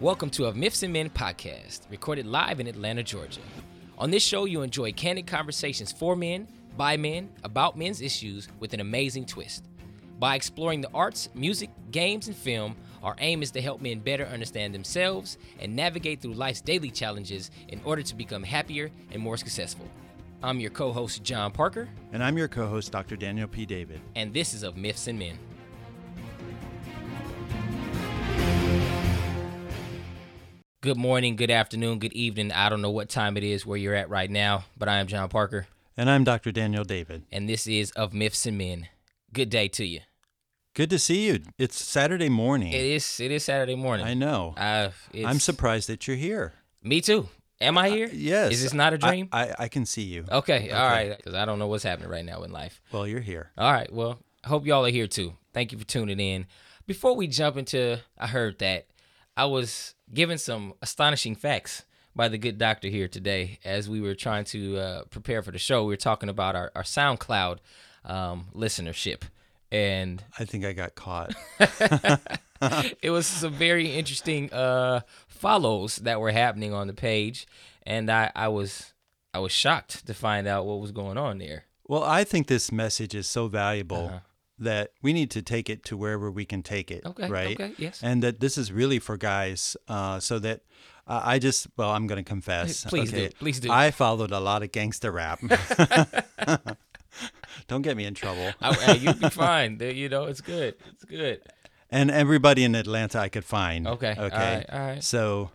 [0.00, 3.40] Welcome to a Myths and Men podcast, recorded live in Atlanta, Georgia.
[3.98, 6.46] On this show, you'll enjoy candid conversations for men,
[6.76, 9.64] by men, about men's issues with an amazing twist.
[10.18, 14.26] By exploring the arts, music, games, and film, our aim is to help men better
[14.26, 19.36] understand themselves and navigate through life's daily challenges in order to become happier and more
[19.36, 19.86] successful.
[20.42, 23.16] I'm your co host, John Parker, And I'm your co host, Dr.
[23.16, 23.64] Daniel P.
[23.64, 24.00] David.
[24.14, 25.38] and this is of Myths and Men.
[30.86, 32.52] Good morning, good afternoon, good evening.
[32.52, 35.08] I don't know what time it is where you're at right now, but I am
[35.08, 36.52] John Parker, And I'm Dr.
[36.52, 37.24] Daniel David.
[37.32, 38.86] and this is of Myths and Men.
[39.32, 40.02] Good day to you.
[40.74, 41.40] Good to see you.
[41.58, 42.72] It's Saturday morning.
[42.72, 43.18] It is.
[43.18, 44.06] It is Saturday morning.
[44.06, 44.54] I know.
[44.56, 44.90] Uh,
[45.24, 46.52] I'm surprised that you're here.
[46.84, 47.28] Me too.
[47.60, 48.08] Am I here?
[48.12, 48.52] Yes.
[48.52, 49.28] Is this not a dream?
[49.32, 50.24] I, I, can see you.
[50.30, 50.70] okay.
[50.70, 51.16] All right.
[51.16, 52.80] Because I don't know what's happening right now in life.
[52.92, 53.50] Well, you're here.
[53.58, 53.92] All right.
[53.92, 55.32] Well, I hope y'all are here too.
[55.52, 56.46] Thank you for tuning in.
[56.86, 58.86] Before we jump into, I heard that
[59.36, 64.14] I was given some astonishing facts by the good doctor here today as we were
[64.14, 65.84] trying to uh, prepare for the show.
[65.84, 67.58] We were talking about our, our SoundCloud
[68.04, 69.22] um, listenership.
[69.70, 71.34] And I think I got caught.
[73.02, 77.46] it was some very interesting uh, follows that were happening on the page.
[77.82, 78.94] And I, I was
[79.34, 81.64] I was shocked to find out what was going on there.
[81.86, 84.18] well, I think this message is so valuable Uh-huh.
[84.58, 87.04] That we need to take it to wherever we can take it.
[87.04, 87.60] Okay, Right?
[87.60, 88.00] okay, yes.
[88.02, 90.60] And that this is really for guys uh, so that.
[91.08, 92.84] Uh, I just, well, I'm going to confess.
[92.84, 93.70] Please do, please do.
[93.70, 95.38] I followed a lot of gangster rap.
[97.68, 98.52] Don't get me in trouble.
[98.60, 99.78] I, you'd be fine.
[99.80, 100.74] You know, it's good.
[100.92, 101.42] It's good.
[101.90, 103.86] and everybody in Atlanta I could find.
[103.86, 104.16] Okay.
[104.18, 104.20] Okay.
[104.20, 104.66] All right.
[104.70, 105.04] All right.
[105.04, 105.50] So,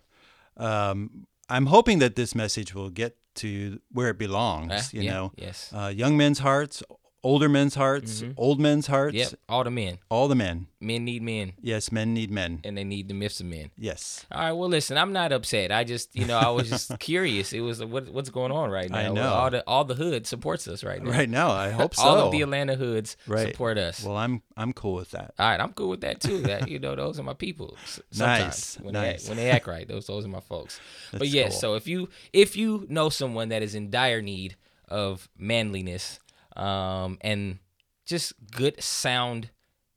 [0.57, 4.71] um, I'm hoping that this message will get to where it belongs.
[4.71, 5.71] Uh, you yeah, know, Yes.
[5.75, 6.81] uh, young men's hearts,
[7.23, 8.31] older men's hearts, mm-hmm.
[8.37, 9.15] old men's hearts.
[9.15, 9.33] Yep.
[9.47, 9.99] All the men.
[10.09, 10.67] All the men.
[10.79, 12.59] Men need men, Yes, men need men.
[12.63, 13.69] and they need the myths of men.
[13.77, 14.25] Yes.
[14.31, 14.51] All right.
[14.51, 14.97] Well, listen.
[14.97, 15.71] I'm not upset.
[15.71, 17.53] I just, you know, I was just curious.
[17.53, 18.97] It was like, what, what's going on right now.
[18.97, 19.29] I Well, know.
[19.33, 21.11] all the all the hood supports us right now.
[21.11, 22.01] Right now, I hope so.
[22.03, 23.47] All of the Atlanta hoods Right.
[23.51, 24.03] support us.
[24.03, 25.35] well, I'm I'm cool with that.
[25.37, 26.39] All right, I'm cool with that too.
[26.41, 27.77] That you know, those are my people.
[28.11, 29.23] Sometimes Nice, when nice.
[29.25, 30.79] they when they act right, those those are my folks.
[31.11, 31.59] but That's yes, cool.
[31.59, 34.55] so if you if you know someone that is in dire need
[34.87, 36.19] of manliness,
[36.55, 37.59] um, and
[38.05, 39.49] just good sound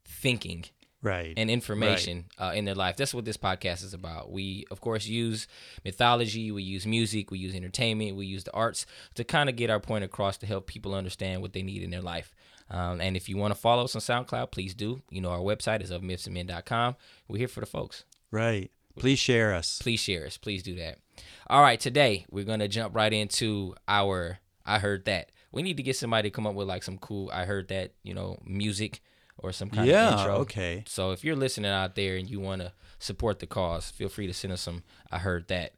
[0.05, 0.65] thinking
[1.01, 1.33] Right.
[1.37, 2.97] and information uh, in their life.
[2.97, 4.31] That's what this podcast is about.
[4.31, 5.45] We, of course, use
[5.83, 9.69] mythology, we use music, we use entertainment, we use the arts to kind of get
[9.69, 12.33] our point across to help people understand what they need in their life.
[12.71, 15.03] Um, and if you want to follow us on SoundCloud, please do.
[15.11, 16.95] You know, our website is of mythsandmen.com.
[17.27, 18.03] We're here for the folks.
[18.31, 18.71] right.
[18.97, 19.77] Please share us.
[19.83, 20.37] Please share us.
[20.37, 20.99] Please do that.
[21.47, 25.31] All right, today we're going to jump right into our I Heard That.
[25.55, 27.93] We need to get somebody to come up with like some cool I Heard That,
[28.03, 29.01] you know, music
[29.39, 30.19] or some kind of Yeah.
[30.19, 30.35] intro.
[30.41, 30.83] Okay.
[30.85, 34.27] So if you're listening out there and you want to support the cause, feel free
[34.27, 35.73] to send us some I heard that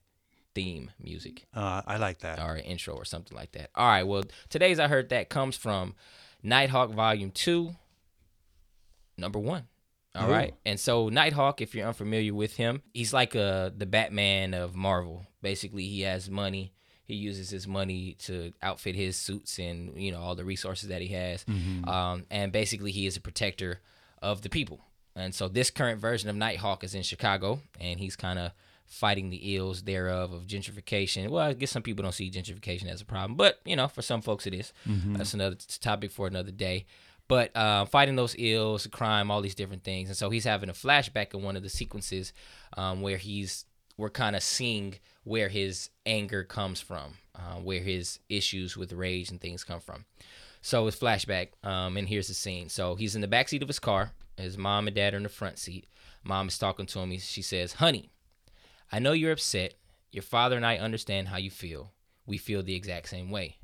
[0.55, 2.39] theme music Uh, I like that.
[2.39, 3.69] or intro or something like that.
[3.75, 5.93] All right, well, today's I heard that comes from
[6.43, 7.75] Nighthawk Volume 2,
[9.17, 9.67] number 1.
[10.15, 10.31] All Ooh.
[10.31, 10.53] right.
[10.65, 15.27] And so Nighthawk, if you're unfamiliar with him, he's like uh the Batman of Marvel.
[15.43, 16.73] Basically, he has money.
[17.07, 21.01] He uses his money to outfit his suits and you know all the resources that
[21.01, 21.45] he has.
[21.87, 23.79] Um, and basically, he is a protector
[24.21, 24.81] of the people.
[25.15, 28.51] And so this current version of Nighthawk is in Chicago, and he's kind of
[28.85, 31.29] fighting the ills thereof of gentrification.
[31.29, 34.01] Well, I guess some people don't see gentrification as a problem, but you know, for
[34.01, 34.71] some folks it is.
[35.13, 36.85] That's another topic for another day.
[37.29, 40.73] But uh, fighting those ills, crime, all these different things, and so he's having a
[40.73, 42.31] flashback in one of the sequences
[42.77, 43.65] um, where he's
[43.97, 49.29] we're kind of seeing where his anger comes from, uh, where his issues with rage
[49.29, 50.05] and things come from.
[50.61, 52.69] So it's flashback, um, and here's the scene.
[52.69, 54.11] So he's in the back seat of his car.
[54.37, 55.87] His mom and dad are in the front seat.
[56.23, 57.17] Mom is talking to him.
[57.17, 58.09] She says, "Honey,
[58.91, 59.73] I know you're upset.
[60.11, 61.91] Your father and I understand how you feel.
[62.25, 63.57] We feel the exact same way.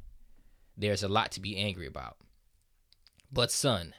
[0.75, 2.17] There's a lot to be angry about.
[3.31, 3.93] But son,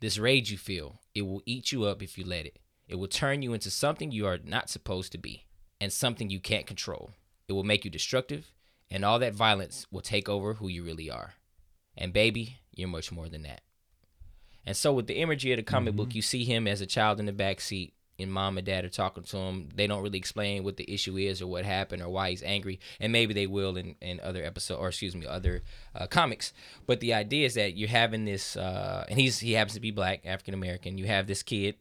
[0.00, 2.58] this rage you feel, it will eat you up if you let it.
[2.88, 5.44] It will turn you into something you are not supposed to be
[5.80, 7.12] and something you can't control.
[7.48, 8.52] It will make you destructive,
[8.90, 11.34] and all that violence will take over who you really are.
[11.96, 13.62] And baby, you're much more than that.
[14.66, 15.96] And so with the imagery of the comic mm-hmm.
[15.96, 18.84] book, you see him as a child in the back seat, and mom and dad
[18.84, 19.68] are talking to him.
[19.74, 22.80] They don't really explain what the issue is or what happened or why he's angry,
[22.98, 25.62] and maybe they will in, in other episodes or excuse me, other
[25.94, 26.52] uh, comics.
[26.86, 29.90] But the idea is that you're having this, uh, and he's he happens to be
[29.90, 30.98] black, African American.
[30.98, 31.76] You have this kid,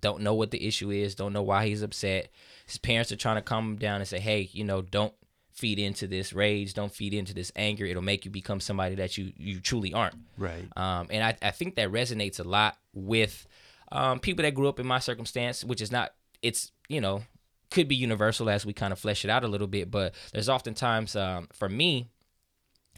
[0.00, 2.28] don't know what the issue is, don't know why he's upset.
[2.66, 5.14] His parents are trying to calm him down and say, hey, you know, don't
[5.52, 7.84] feed into this rage, don't feed into this anger.
[7.84, 10.14] It'll make you become somebody that you you truly aren't.
[10.36, 10.64] Right.
[10.76, 13.46] Um, and I, I think that resonates a lot with
[13.92, 16.12] um, people that grew up in my circumstance, which is not,
[16.42, 17.22] it's, you know,
[17.70, 20.48] could be universal as we kind of flesh it out a little bit, but there's
[20.48, 22.08] oftentimes um, for me,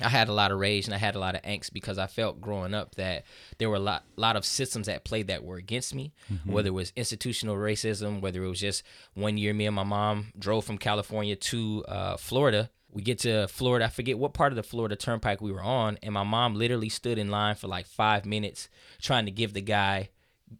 [0.02, 2.06] I had a lot of rage and I had a lot of angst because I
[2.06, 3.24] felt growing up that
[3.58, 6.50] there were a lot, lot of systems at play that were against me, mm-hmm.
[6.50, 8.82] whether it was institutional racism, whether it was just
[9.14, 12.70] one year me and my mom drove from California to uh, Florida.
[12.90, 15.98] We get to Florida, I forget what part of the Florida Turnpike we were on,
[16.02, 18.68] and my mom literally stood in line for like five minutes
[19.00, 20.08] trying to give the guy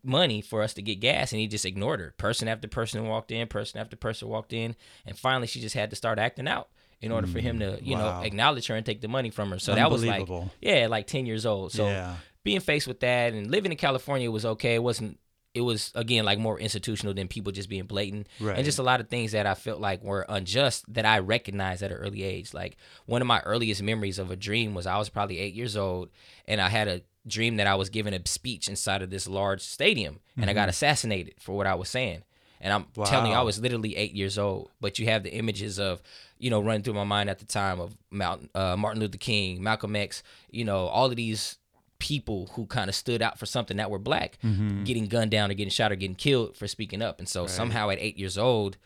[0.03, 2.15] money for us to get gas and he just ignored her.
[2.17, 4.77] Person after person walked in, person after person walked in,
[5.07, 6.69] and finally she just had to start acting out
[7.01, 8.21] in order for him to, you mm, wow.
[8.21, 9.59] know, acknowledge her and take the money from her.
[9.59, 10.29] So that was like
[10.61, 11.73] yeah, like 10 years old.
[11.73, 12.17] So yeah.
[12.45, 14.75] being faced with that and living in California was okay.
[14.75, 15.19] It wasn't
[15.53, 18.57] it was again like more institutional than people just being blatant right.
[18.57, 21.83] and just a lot of things that i felt like were unjust that i recognized
[21.83, 22.77] at an early age like
[23.07, 26.09] one of my earliest memories of a dream was i was probably eight years old
[26.47, 29.61] and i had a dream that I was giving a speech inside of this large
[29.61, 30.51] stadium and mm-hmm.
[30.51, 30.71] I got mm-hmm.
[30.71, 32.23] assassinated for what I was saying.
[32.61, 33.05] And I'm wow.
[33.05, 34.71] telling you, I was literally eight years old.
[34.81, 36.03] But you have the images of,
[36.39, 39.63] you know, running through my mind at the time of Mount, uh, Martin Luther King,
[39.63, 41.57] Malcolm X, you know, all of these
[41.99, 44.85] people who kind of stood out for something that were black, mm-hmm.
[44.85, 47.19] getting gunned down or getting shot or getting killed for speaking up.
[47.19, 47.51] And so right.
[47.51, 48.77] somehow at eight years old,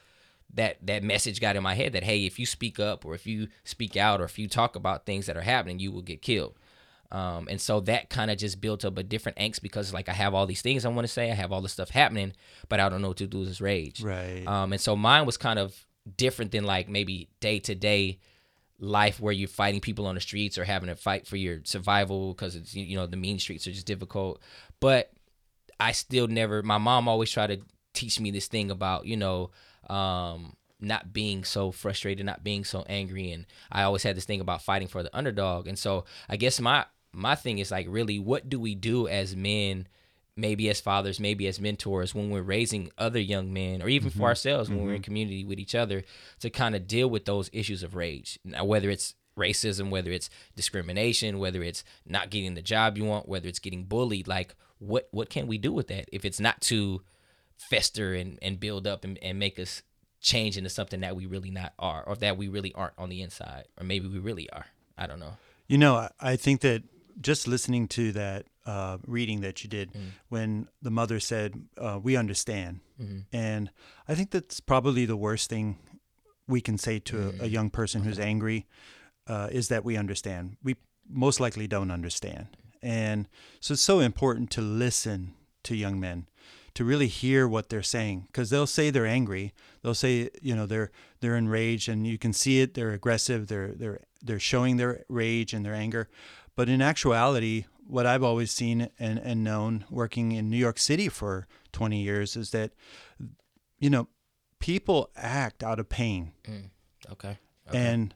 [0.52, 3.26] that that message got in my head that hey, if you speak up or if
[3.26, 6.22] you speak out or if you talk about things that are happening, you will get
[6.22, 6.54] killed.
[7.12, 10.12] Um, and so that kind of just built up a different angst because like I
[10.12, 12.32] have all these things I want to say, I have all this stuff happening,
[12.68, 14.02] but I don't know what to do with this rage.
[14.02, 14.44] Right.
[14.46, 15.86] Um, and so mine was kind of
[16.16, 18.18] different than like maybe day to day
[18.80, 22.34] life where you're fighting people on the streets or having to fight for your survival
[22.34, 24.40] because it's you know the mean streets are just difficult.
[24.80, 25.12] But
[25.78, 26.62] I still never.
[26.62, 27.60] My mom always tried to
[27.92, 29.50] teach me this thing about you know.
[29.88, 33.30] Um, not being so frustrated, not being so angry.
[33.30, 35.66] And I always had this thing about fighting for the underdog.
[35.66, 39.36] And so I guess my my thing is like really what do we do as
[39.36, 39.86] men
[40.36, 44.18] maybe as fathers maybe as mentors when we're raising other young men or even mm-hmm.
[44.18, 44.86] for ourselves when mm-hmm.
[44.86, 45.04] we're in mm-hmm.
[45.04, 46.02] community with each other
[46.40, 50.30] to kind of deal with those issues of rage now whether it's racism whether it's
[50.56, 55.08] discrimination whether it's not getting the job you want whether it's getting bullied like what
[55.10, 57.00] what can we do with that if it's not to
[57.56, 59.82] fester and, and build up and, and make us
[60.20, 63.22] change into something that we really not are or that we really aren't on the
[63.22, 65.36] inside or maybe we really are i don't know
[65.68, 66.82] you know i think that
[67.20, 70.08] just listening to that uh, reading that you did mm.
[70.28, 73.20] when the mother said, uh, "We understand," mm-hmm.
[73.32, 73.70] and
[74.08, 75.78] I think that's probably the worst thing
[76.46, 77.18] we can say to mm.
[77.18, 77.46] a, a, mm-hmm.
[77.46, 78.08] young person okay.
[78.08, 78.66] who's angry
[79.26, 80.56] uh, is that we understand.
[80.62, 80.76] We
[81.08, 82.48] most likely don't understand,
[82.82, 83.28] and
[83.60, 85.34] so it's so important to listen
[85.64, 86.26] to young men
[86.74, 90.66] to really hear what they're saying because they'll say they're angry they'll say you know
[90.66, 90.90] they're
[91.20, 95.52] they're enraged and you can see it they're aggressive they're they're they're showing their rage
[95.52, 96.08] and their anger
[96.56, 101.08] but in actuality, what I've always seen and, and known working in New York City
[101.08, 102.72] for 20 years is that,
[103.78, 104.08] you know,
[104.58, 106.32] people act out of pain.
[106.48, 106.70] Mm.
[107.12, 107.38] Okay.
[107.68, 107.78] okay.
[107.78, 108.14] And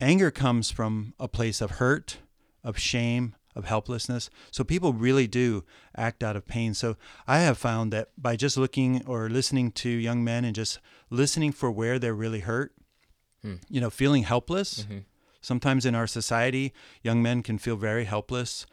[0.00, 2.18] anger comes from a place of hurt,
[2.62, 4.30] of shame, of helplessness.
[4.50, 5.64] So people really do
[5.96, 6.74] act out of pain.
[6.74, 6.96] So
[7.26, 10.78] I have found that by just looking or listening to young men and just
[11.10, 12.74] listening for where they're really hurt,
[13.42, 13.56] hmm.
[13.68, 14.82] you know, feeling helpless.
[14.82, 14.98] Mm-hmm
[15.40, 18.66] Sometimes in our society, young men can feel very helpless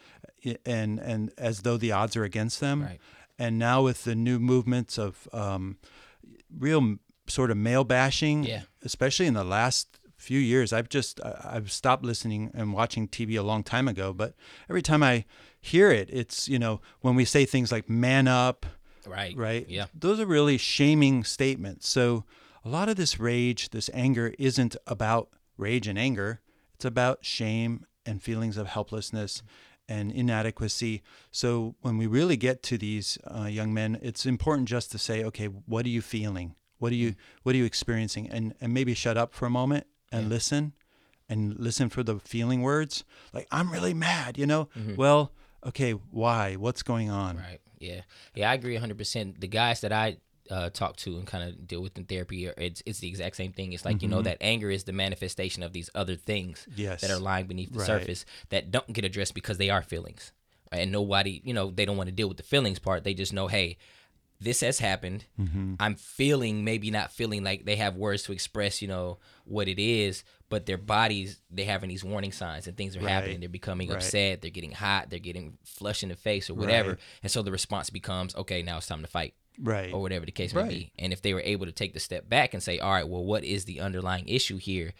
[0.65, 2.83] and, and as though the odds are against them.
[2.83, 2.99] Right.
[3.37, 5.77] And now with the new movements of um,
[6.57, 8.61] real sort of male bashing, yeah.
[8.83, 13.43] especially in the last few years, I've just I've stopped listening and watching TV a
[13.43, 14.13] long time ago.
[14.13, 14.35] But
[14.69, 15.25] every time I
[15.59, 18.65] hear it, it's you know when we say things like "man up,"
[19.05, 21.89] right, right, yeah, those are really shaming statements.
[21.89, 22.23] So
[22.63, 26.41] a lot of this rage, this anger, isn't about rage and anger.
[26.75, 29.41] It's about shame and feelings of helplessness
[29.87, 31.01] and inadequacy.
[31.31, 35.23] So when we really get to these uh, young men, it's important just to say,
[35.23, 36.55] okay, what are you feeling?
[36.77, 37.15] What are you mm.
[37.43, 38.29] what are you experiencing?
[38.29, 40.29] And and maybe shut up for a moment and yeah.
[40.29, 40.73] listen
[41.29, 43.03] and listen for the feeling words.
[43.33, 44.69] Like I'm really mad, you know?
[44.77, 44.95] Mm-hmm.
[44.95, 45.31] Well,
[45.65, 46.55] okay, why?
[46.55, 47.37] What's going on?
[47.37, 47.61] Right.
[47.79, 48.01] Yeah.
[48.33, 49.39] Yeah, I agree 100%.
[49.39, 50.17] The guys that I
[50.49, 53.35] uh, talk to and kind of deal with in therapy, or it's it's the exact
[53.35, 53.73] same thing.
[53.73, 54.05] It's like mm-hmm.
[54.05, 54.25] you know mm-hmm.
[54.25, 57.01] that anger is the manifestation of these other things yes.
[57.01, 57.87] that are lying beneath the right.
[57.87, 60.31] surface that don't get addressed because they are feelings,
[60.71, 63.03] and nobody you know they don't want to deal with the feelings part.
[63.03, 63.77] They just know, hey,
[64.39, 65.25] this has happened.
[65.39, 65.75] Mm-hmm.
[65.79, 69.81] I'm feeling maybe not feeling like they have words to express, you know, what it
[69.81, 73.09] is, but their bodies they having these warning signs and things are right.
[73.09, 73.39] happening.
[73.39, 73.95] They're becoming right.
[73.95, 74.41] upset.
[74.41, 75.09] They're getting hot.
[75.09, 76.89] They're getting flushed in the face or whatever.
[76.89, 76.99] Right.
[77.23, 80.31] And so the response becomes, okay, now it's time to fight right or whatever the
[80.31, 82.79] case may be and if they were able to take the step back and say
[82.79, 84.93] all right well what is the underlying issue here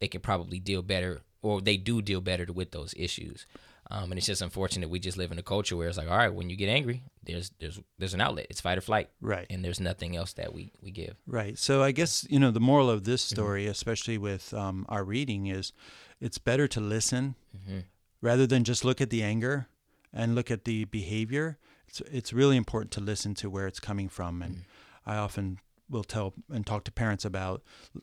[0.00, 3.46] they could probably deal better or they do deal better with those issues
[3.92, 6.16] Um, and it's just unfortunate we just live in a culture where it's like, all
[6.16, 8.46] right, when you get angry, there's there's there's an outlet.
[8.48, 9.46] It's fight or flight, Right.
[9.50, 11.14] and there's nothing else that we we give.
[11.26, 11.58] Right.
[11.58, 13.34] So I guess you know the moral of this Mm-hmm.
[13.34, 15.72] story, especially with um, our reading, is
[16.20, 17.82] it's better to listen Mhm.
[18.22, 19.66] rather than just look at the anger
[20.12, 21.58] and look at the behavior.
[21.90, 25.10] It's it's really important to listen to where it's coming from, and Mm-hmm.
[25.10, 27.62] I often will tell and talk to parents about,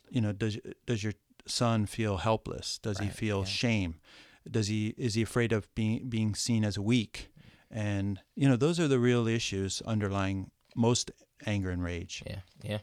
[0.10, 1.14] you know, does does your
[1.46, 2.80] son feel helpless?
[2.80, 3.46] Does he feel yeah.
[3.46, 3.96] shame?
[4.50, 7.32] Does he is he afraid of being being seen as weak?
[7.72, 11.12] And you know, those are the real issues underlying most
[11.46, 12.24] anger and rage.
[12.26, 12.80] Yeah, yeah.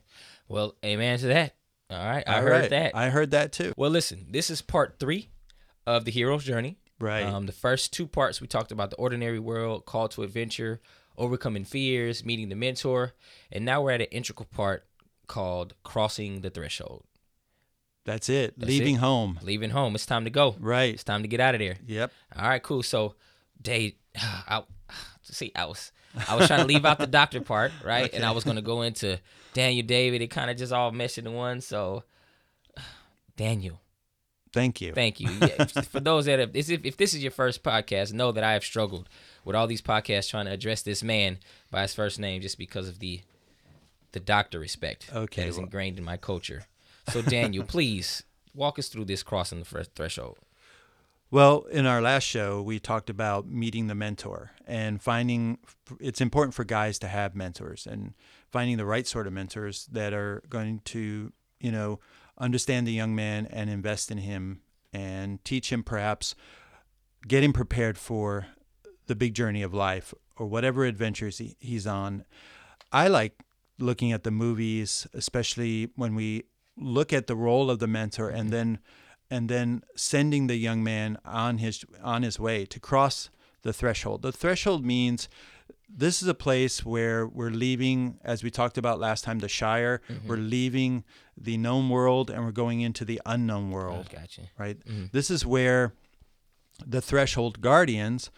[0.48, 1.54] Well, amen to that.
[1.90, 2.70] All right, I All heard right.
[2.70, 2.94] that.
[2.94, 3.72] I heard that too.
[3.76, 5.28] well, listen, this is part three
[5.86, 6.78] of the hero's journey.
[7.04, 7.22] Right.
[7.24, 10.80] Um, the first two parts we talked about the ordinary world, call to adventure,
[11.18, 13.12] overcoming fears, meeting the mentor,
[13.52, 14.84] and now we're at an integral part
[15.26, 17.04] called crossing the threshold,
[18.04, 18.58] That's it.
[18.58, 18.98] That's Leaving it.
[18.98, 19.38] home.
[19.42, 19.94] leaving home.
[19.94, 20.56] It's time to go.
[20.58, 20.94] Right.
[20.94, 21.76] It's time to get out of there.
[21.86, 22.10] Yep.
[22.36, 22.82] All right, cool.
[22.82, 23.14] So,
[23.60, 24.62] Dave, I
[25.22, 25.92] see, I was,
[26.28, 28.12] I was trying to leave out the doctor part, right?
[28.12, 29.18] And I was going to go into
[29.52, 30.22] Daniel David.
[30.22, 31.60] It kind of just all meshed into one.
[31.60, 32.04] So,
[33.36, 33.80] Daniel,
[34.54, 34.92] Thank you.
[34.92, 35.28] thank you.
[35.40, 38.52] Yeah, for those that have, if, if this is your first podcast, know that I
[38.52, 39.08] have struggled
[39.44, 41.38] with all these podcasts trying to address this man
[41.70, 43.20] by his first name just because of the,
[44.12, 46.64] the doctor respect Okay, that is well- ingrained in my culture.
[47.08, 48.22] So, Daniel, please
[48.54, 50.38] walk us through this crossing the first threshold.
[51.30, 55.58] Well, in our last show, we talked about meeting the mentor and finding
[55.98, 58.14] it's important for guys to have mentors and
[58.52, 61.98] finding the right sort of mentors that are going to, you know,
[62.38, 64.60] understand the young man and invest in him
[64.92, 66.34] and teach him perhaps
[67.26, 68.46] get him prepared for
[69.06, 72.24] the big journey of life or whatever adventures he, he's on.
[72.92, 73.42] I like
[73.78, 76.44] looking at the movies, especially when we
[76.76, 78.50] look at the role of the mentor and mm-hmm.
[78.50, 78.78] then
[79.30, 83.30] and then sending the young man on his on his way to cross
[83.62, 84.22] the threshold.
[84.22, 85.28] The threshold means
[85.88, 90.00] this is a place where we're leaving, as we talked about last time, the Shire.
[90.10, 90.28] Mm-hmm.
[90.28, 91.04] We're leaving
[91.36, 94.42] the known world and we're going into the unknown world Oh, gotcha.
[94.58, 94.78] right?
[94.80, 95.06] Mm-hmm.
[95.12, 95.94] This is where
[96.84, 98.30] the threshold guardians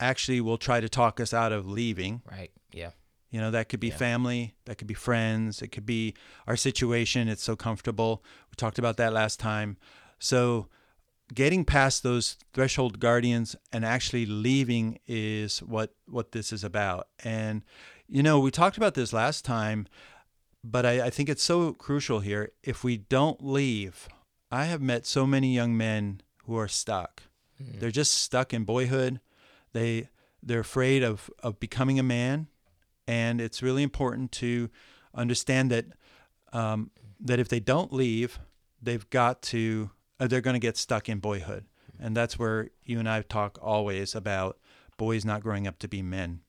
[0.00, 2.22] actually will try to talk us out of leaving.
[2.30, 2.50] Right.
[2.72, 2.90] Yeah.
[3.30, 3.96] You know, that could be Yeah.
[3.96, 6.14] family, that could be friends, it could be
[6.46, 7.28] our situation.
[7.28, 8.24] It's so comfortable.
[8.50, 9.76] We talked about that last time.
[10.18, 10.68] So,
[11.32, 17.08] getting past those threshold guardians and actually leaving is what what this is about.
[17.24, 17.62] And
[18.08, 19.86] you know, we talked about this last time,
[20.62, 22.52] but I, I think it's so crucial here.
[22.62, 24.08] If we don't leave,
[24.50, 27.22] I have met so many young men who are stuck.
[27.58, 29.20] They're just stuck in boyhood.
[29.72, 30.08] They
[30.42, 32.48] they're afraid of, of becoming a man,
[33.06, 34.68] and it's really important to
[35.14, 35.86] understand that
[36.52, 38.40] um, that if they don't leave,
[38.82, 39.90] they've got to
[40.26, 41.64] they're going to get stuck in boyhood,
[42.00, 44.58] and that's where you and I talk always about
[44.96, 46.40] boys not growing up to be men.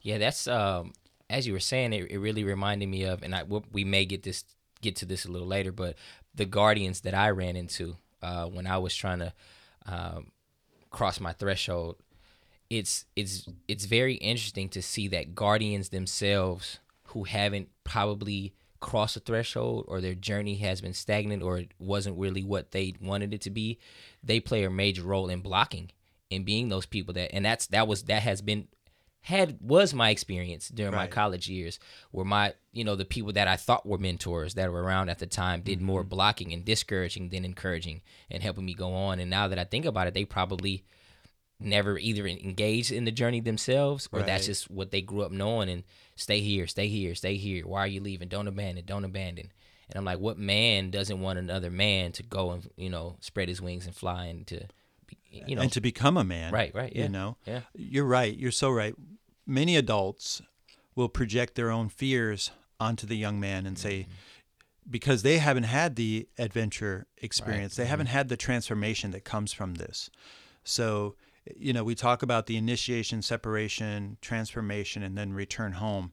[0.00, 0.92] Yeah, that's um
[1.30, 4.04] as you were saying it, it really reminded me of and I we- we may
[4.04, 4.44] get this
[4.80, 5.96] get to this a little later, but
[6.34, 9.32] the guardians that I ran into uh when I was trying to
[9.86, 10.32] um
[10.90, 11.96] cross my threshold.
[12.68, 19.20] It's it's it's very interesting to see that guardians themselves who haven't probably crossed a
[19.20, 23.40] threshold or their journey has been stagnant or it wasn't really what they wanted it
[23.40, 23.78] to be,
[24.22, 25.90] they play a major role in blocking
[26.30, 28.68] and being those people that and that's that was that has been
[29.22, 31.78] had was my experience during my college years
[32.10, 35.20] where my you know the people that i thought were mentors that were around at
[35.20, 36.08] the time did more mm-hmm.
[36.08, 39.20] blocking and discouraging than encouraging and helping me go on.
[39.20, 40.84] And now that i think about it they probably
[41.64, 45.68] never either engaged in the journey themselves or that's just what they grew up knowing
[45.68, 45.84] and
[46.16, 49.50] stay here stay here stay here why are you leaving don't abandon don't abandon
[49.88, 53.48] and i'm like what man doesn't want another man to go and you know spread
[53.48, 54.64] his wings and fly and to
[55.30, 56.52] you know and to become a man.
[56.52, 57.60] Right, right, yeah, You know, yeah.
[57.74, 58.36] You're right.
[58.36, 58.94] You're so right.
[59.46, 60.42] Many adults
[60.94, 64.12] will project their own fears onto the young man and say, Mm-hmm.
[64.90, 69.76] because they haven't had the adventure experience, they haven't had the transformation that comes from
[69.76, 70.10] this.
[70.64, 71.14] So,
[71.56, 76.12] you know, we talk about the initiation, separation, transformation, and then return home.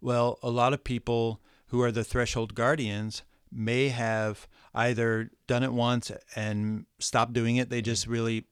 [0.00, 3.22] Well, a lot of people who are the threshold guardians
[3.52, 7.68] may have either done it once and stopped doing it.
[7.68, 8.46] They just really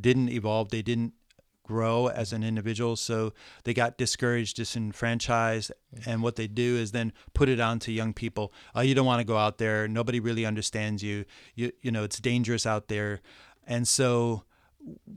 [0.00, 0.70] didn't evolve.
[0.70, 1.14] They didn't
[1.62, 2.94] grow as an individual.
[2.94, 3.32] So
[3.64, 5.72] they got discouraged, disenfranchised.
[6.04, 8.52] And what they do is then put it on to young people.
[8.74, 9.88] Oh, you don't want to go out there.
[9.88, 11.24] Nobody really understands you.
[11.54, 13.20] You, you know, it's dangerous out there.
[13.66, 14.44] And so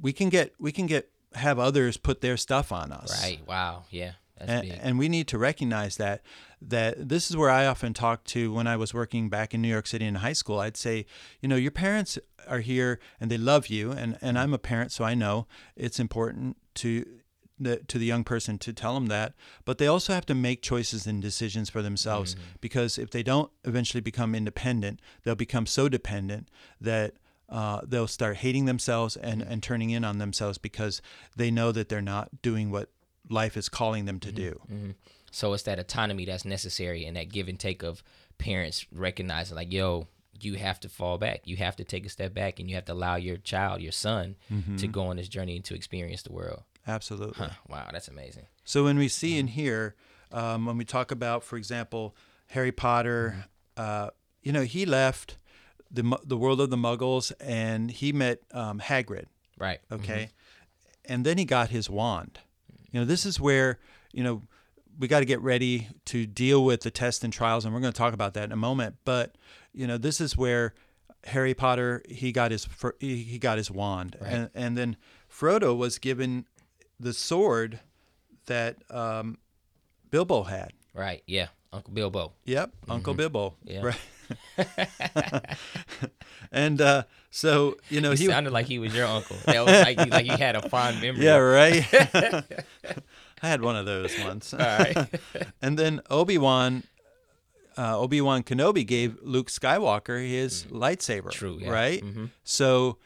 [0.02, 3.22] we can get, we can get, have others put their stuff on us.
[3.24, 3.40] Right.
[3.46, 3.84] Wow.
[3.90, 4.14] Yeah.
[4.40, 6.22] And, and we need to recognize that
[6.62, 9.68] that this is where I often talk to when I was working back in New
[9.68, 10.60] York City in high school.
[10.60, 11.06] I'd say,
[11.42, 14.38] you know, your parents are here and they love you, and and mm-hmm.
[14.38, 17.06] I'm a parent, so I know it's important to
[17.60, 19.34] the, to the young person to tell them that,
[19.66, 22.44] but they also have to make choices and decisions for themselves mm-hmm.
[22.62, 27.16] because if they don't eventually become independent, they'll become so dependent that
[27.50, 31.02] uh, they'll start hating themselves and, and turning in on themselves because
[31.36, 32.90] they know that they're not doing what
[33.30, 34.60] life is calling them to do.
[34.68, 34.92] hmm
[35.32, 38.04] So it's that autonomy that's necessary and that give and take of
[38.38, 40.08] parents recognizing, like, yo,
[40.40, 41.42] you have to fall back.
[41.46, 43.92] You have to take a step back and you have to allow your child, your
[43.92, 44.36] son,
[44.78, 46.64] to go on this journey and to experience the world.
[46.86, 47.36] Absolutely.
[47.48, 47.50] Huh.
[47.68, 48.46] Wow, that's amazing.
[48.64, 49.96] So when we see in here,
[50.32, 52.16] um, when we talk about, for example,
[52.48, 54.10] Harry Potter, uh,
[54.44, 55.38] you know, he left
[55.92, 59.26] the the world of the Muggles and he met um, Hagrid.
[59.58, 59.80] Right.
[59.92, 60.30] Okay,
[61.06, 62.40] and then he got his wand.
[62.92, 63.80] You know, this is where
[64.14, 64.44] you know
[65.00, 67.94] we got to get ready to deal with the tests and trials, and we're going
[67.94, 68.96] to talk about that in a moment.
[69.06, 69.36] But
[69.74, 70.74] you know, this is where
[71.26, 72.68] Harry Potter he got his
[73.00, 74.32] he he got his wand, Right.
[74.34, 74.98] and and then
[75.32, 76.46] Frodo was given
[77.00, 77.80] the sword
[78.48, 79.38] that um,
[80.10, 80.74] Bilbo had.
[80.94, 81.22] Right.
[81.28, 81.48] Yeah.
[81.74, 82.34] Uncle Bilbo.
[82.46, 83.54] Yep, Uncle Bilbo.
[83.64, 83.82] Yeah.
[83.84, 84.00] Right.
[86.52, 89.38] and uh, so you know He he sounded like he was your uncle.
[89.46, 91.24] That was like like you had a fond memory.
[91.24, 91.86] Yeah, right.
[93.42, 94.54] I had one of those once.
[94.54, 95.08] All right.
[95.62, 96.84] and then Obi Wan,
[97.78, 101.32] uh, Obi Wan Kenobi gave Luke Skywalker his lightsaber.
[101.32, 101.70] True, yeah.
[101.70, 102.04] Right.
[102.04, 102.32] Mhm.
[102.44, 102.98] So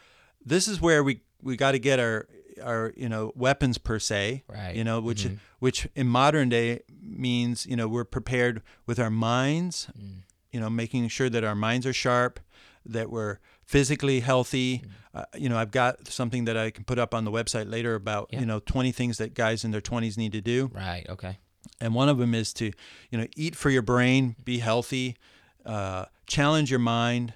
[0.46, 2.28] this is where we we got to get our
[2.64, 4.44] our you know weapons per se.
[4.48, 4.76] Right.
[4.76, 5.38] You know which Mhm.
[5.60, 9.88] which in modern day means you know we're prepared with our minds.
[9.98, 10.24] Mm.
[10.52, 12.40] You know, making sure that our minds are sharp,
[12.86, 14.80] that we're physically healthy.
[14.80, 14.90] Mm.
[15.14, 17.96] Uh, you know, I've got something that I can put up on the website later
[17.96, 18.42] about Yeah.
[18.42, 21.06] you know 20 things that guys in their 20s need to do Right.
[21.10, 21.38] Okay.
[21.80, 22.72] and one of them is to
[23.12, 25.16] you know eat for your brain be healthy
[25.66, 27.34] uh, challenge your mind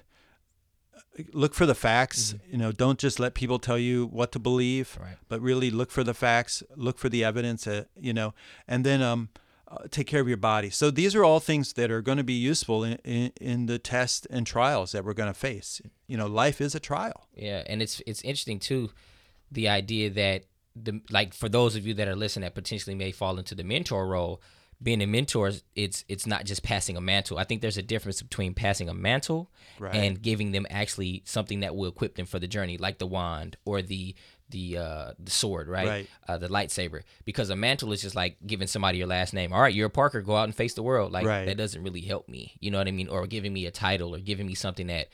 [1.32, 4.98] look for the facts you know don't just let people tell you what to believe
[5.00, 5.16] Right.
[5.28, 8.34] but really look for the facts look for the evidence uh, you know
[8.68, 9.28] and then um,
[9.68, 10.70] uh, take care of your body.
[10.70, 13.80] So these are all things that are going to be useful in, in, in the
[13.80, 15.80] tests and trials that we're going to face.
[16.06, 17.26] You know life is a trial.
[17.34, 18.90] Yeah, and it's it's interesting too,
[19.50, 20.44] the idea that
[20.76, 23.64] the like for those of you that are listening that potentially may fall into the
[23.64, 24.40] mentor role,
[24.82, 27.38] being a mentor, it's it's not just passing a mantle.
[27.38, 29.94] I think there's a difference between passing a mantle Right.
[29.94, 33.56] and giving them actually something that will equip them for the journey, like the wand
[33.64, 34.14] or the
[34.50, 35.88] the uh the sword, right?
[35.88, 36.10] Right.
[36.28, 37.02] Uh, the lightsaber.
[37.24, 39.52] Because a mantle is just like giving somebody your last name.
[39.52, 40.20] All right, you're a Parker.
[40.22, 41.10] Go out and face the world.
[41.10, 41.46] Like Right.
[41.46, 42.54] that doesn't really help me.
[42.60, 43.08] You know what I mean?
[43.08, 45.08] Or giving me a title or giving me something that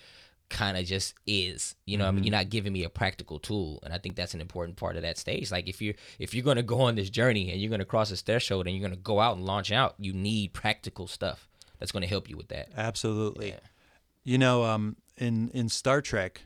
[0.53, 3.39] kind of just is you know what i mean you're not giving me a practical
[3.39, 6.35] tool and i think that's an important part of that stage like if you're if
[6.35, 8.77] you're going to go on this journey and you're going to cross this threshold and
[8.77, 12.09] you're going to go out and launch out you need practical stuff that's going to
[12.09, 13.59] help you with that absolutely Yeah.
[14.25, 16.43] You know, um, in in Star Trek,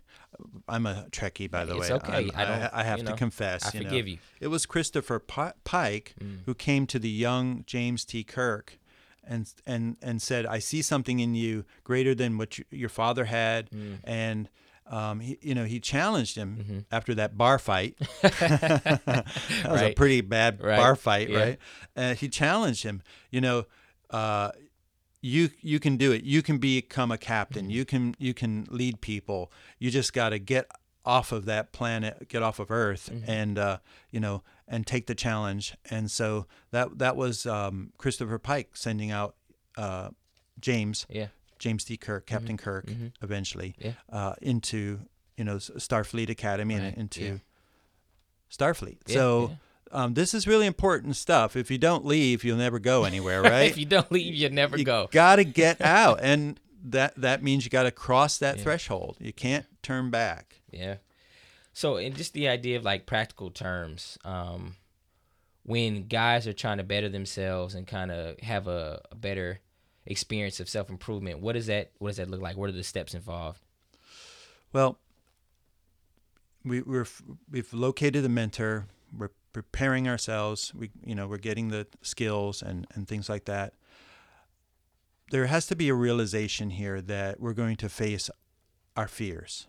[0.66, 1.96] I'm a Trekkie by the It's way.
[1.96, 2.12] okay.
[2.12, 3.66] I'm- I don't- I, have you to confess.
[3.66, 3.90] I you know.
[3.90, 4.16] forgive you.
[4.40, 6.38] It was Christopher Pi- Pike Mm.
[6.46, 8.24] who came to the young James T.
[8.24, 8.78] Kirk,
[9.26, 13.24] and and and said, "I see something in you greater than what you, your father
[13.26, 13.98] had," Mm.
[14.04, 14.48] and.
[14.88, 16.78] Um, he, you know, he challenged him Mm-hmm.
[16.92, 17.96] after that bar fight.
[18.22, 19.24] that
[19.68, 20.76] was a pretty bad Right.
[20.76, 21.38] bar fight, Yeah.
[21.38, 21.58] right?
[21.96, 23.02] Uh, he challenged him.
[23.32, 23.64] You know,
[24.10, 24.52] uh,
[25.22, 26.22] you you can do it.
[26.22, 27.62] You can become a captain.
[27.64, 27.70] Mm-hmm.
[27.72, 29.50] You can you can lead people.
[29.80, 30.70] You just got to get
[31.04, 33.28] off of that planet, get off of Earth, Mm-hmm.
[33.30, 33.78] and uh,
[34.12, 35.76] you know, and take the challenge.
[35.90, 39.36] And so that that was um, Christopher Pike sending out
[39.76, 40.10] uh,
[40.60, 41.26] James yeah
[41.58, 41.96] James T.
[41.96, 42.90] Kirk, Captain Kirk,
[43.22, 43.86] eventually Mm-hmm.
[43.88, 43.94] Yeah.
[44.10, 45.00] uh, into
[45.36, 47.36] you know Starfleet Academy Right, and into yeah.
[48.50, 48.98] Starfleet.
[49.08, 49.56] So.
[49.92, 51.54] Um, this is really important stuff.
[51.54, 53.70] If you don't leave, you'll never go anywhere, right?
[53.70, 57.40] if you don't leave you never you go got to get out, and that that
[57.40, 58.64] means you got to cross that Yeah.
[58.64, 59.16] threshold.
[59.20, 60.60] You can't turn back.
[60.72, 60.96] Yeah.
[61.76, 64.76] So, and just the idea of like practical terms, um,
[65.62, 69.60] when guys are trying to better themselves and kind of have a, a better
[70.06, 72.56] experience of self improvement, what does that what does that look like?
[72.56, 73.60] What are the steps involved?
[74.72, 74.98] Well,
[76.64, 77.06] we, we're
[77.50, 78.86] we've located a mentor.
[79.14, 80.72] We're preparing ourselves.
[80.74, 83.74] We you know we're getting the skills and and things like that.
[85.30, 88.30] There has to be a realization here that we're going to face
[88.96, 89.66] our fears,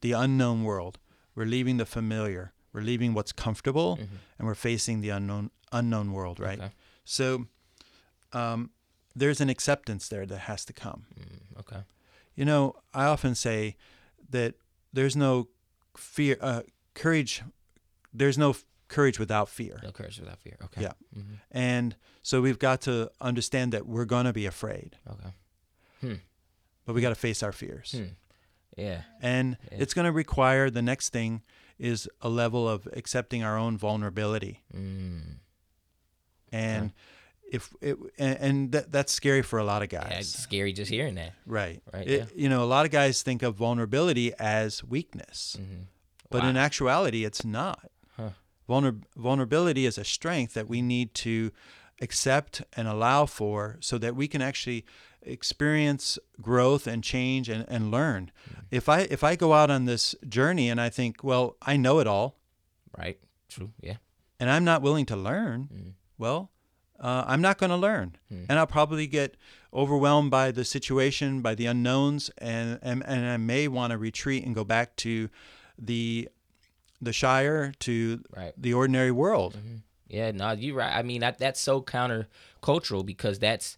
[0.00, 0.98] the unknown world.
[1.34, 2.52] We're leaving the familiar.
[2.72, 3.98] We're leaving what's comfortable,
[4.38, 6.38] and we're facing the unknown unknown world.
[6.40, 6.58] Right.
[6.58, 6.72] Okay.
[7.04, 7.46] So,
[8.32, 8.70] um,
[9.14, 11.04] there's an acceptance there that has to come.
[11.18, 11.82] Mm, okay.
[12.34, 13.76] You know, I often say
[14.30, 14.54] that
[14.92, 15.48] there's no
[15.96, 16.62] fear, uh,
[16.94, 17.42] courage.
[18.14, 19.80] There's no f- courage without fear.
[19.82, 20.56] No courage without fear.
[20.64, 20.82] Okay.
[20.82, 20.92] Yeah.
[21.16, 21.38] Mhm.
[21.50, 25.32] And so we've got to understand that we're going to be afraid, Okay.
[26.00, 26.14] Hmm.
[26.86, 27.92] but we got to face our fears.
[27.92, 28.04] Hmm.
[28.76, 29.02] Yeah.
[29.20, 29.78] And Yeah.
[29.80, 31.42] it's going to require the next thing
[31.78, 34.62] is a level of accepting our own vulnerability.
[34.74, 35.36] Mm.
[36.52, 36.92] And
[37.50, 40.20] if it, and, and that, that's scary for a lot of Yeah, guys.
[40.20, 41.32] it's scary just hearing that.
[41.46, 41.82] Right.
[41.92, 42.26] Right, It- yeah.
[42.42, 45.82] You know, a lot of guys think of vulnerability as weakness, Mm-hmm.
[46.30, 46.48] but Wow.
[46.50, 47.90] in actuality, it's not.
[48.16, 48.30] Huh.
[48.68, 51.52] Vulner- vulnerability is a strength that we need to
[52.00, 54.84] accept and allow for so that we can actually
[55.24, 58.30] experience growth and change and, and learn.
[58.50, 58.64] Mm.
[58.70, 61.98] If I if I go out on this journey and I think, well, I know
[62.00, 62.36] it all
[62.96, 63.18] Right.
[63.48, 63.70] True.
[63.80, 63.96] Yeah.
[64.40, 65.92] and I'm not willing to learn, Mm.
[66.18, 66.50] well,
[67.00, 68.44] uh, I'm not going to learn, Hmm.
[68.48, 69.36] and I'll probably get
[69.74, 74.44] overwhelmed by the situation, by the unknowns, and and, and I may want to retreat
[74.44, 75.28] and go back to
[75.78, 76.28] the
[77.00, 78.52] the shire to Right.
[78.56, 79.58] the ordinary world.
[80.06, 80.94] Yeah, no, you're right.
[80.94, 83.76] I mean, that, that's so countercultural because that's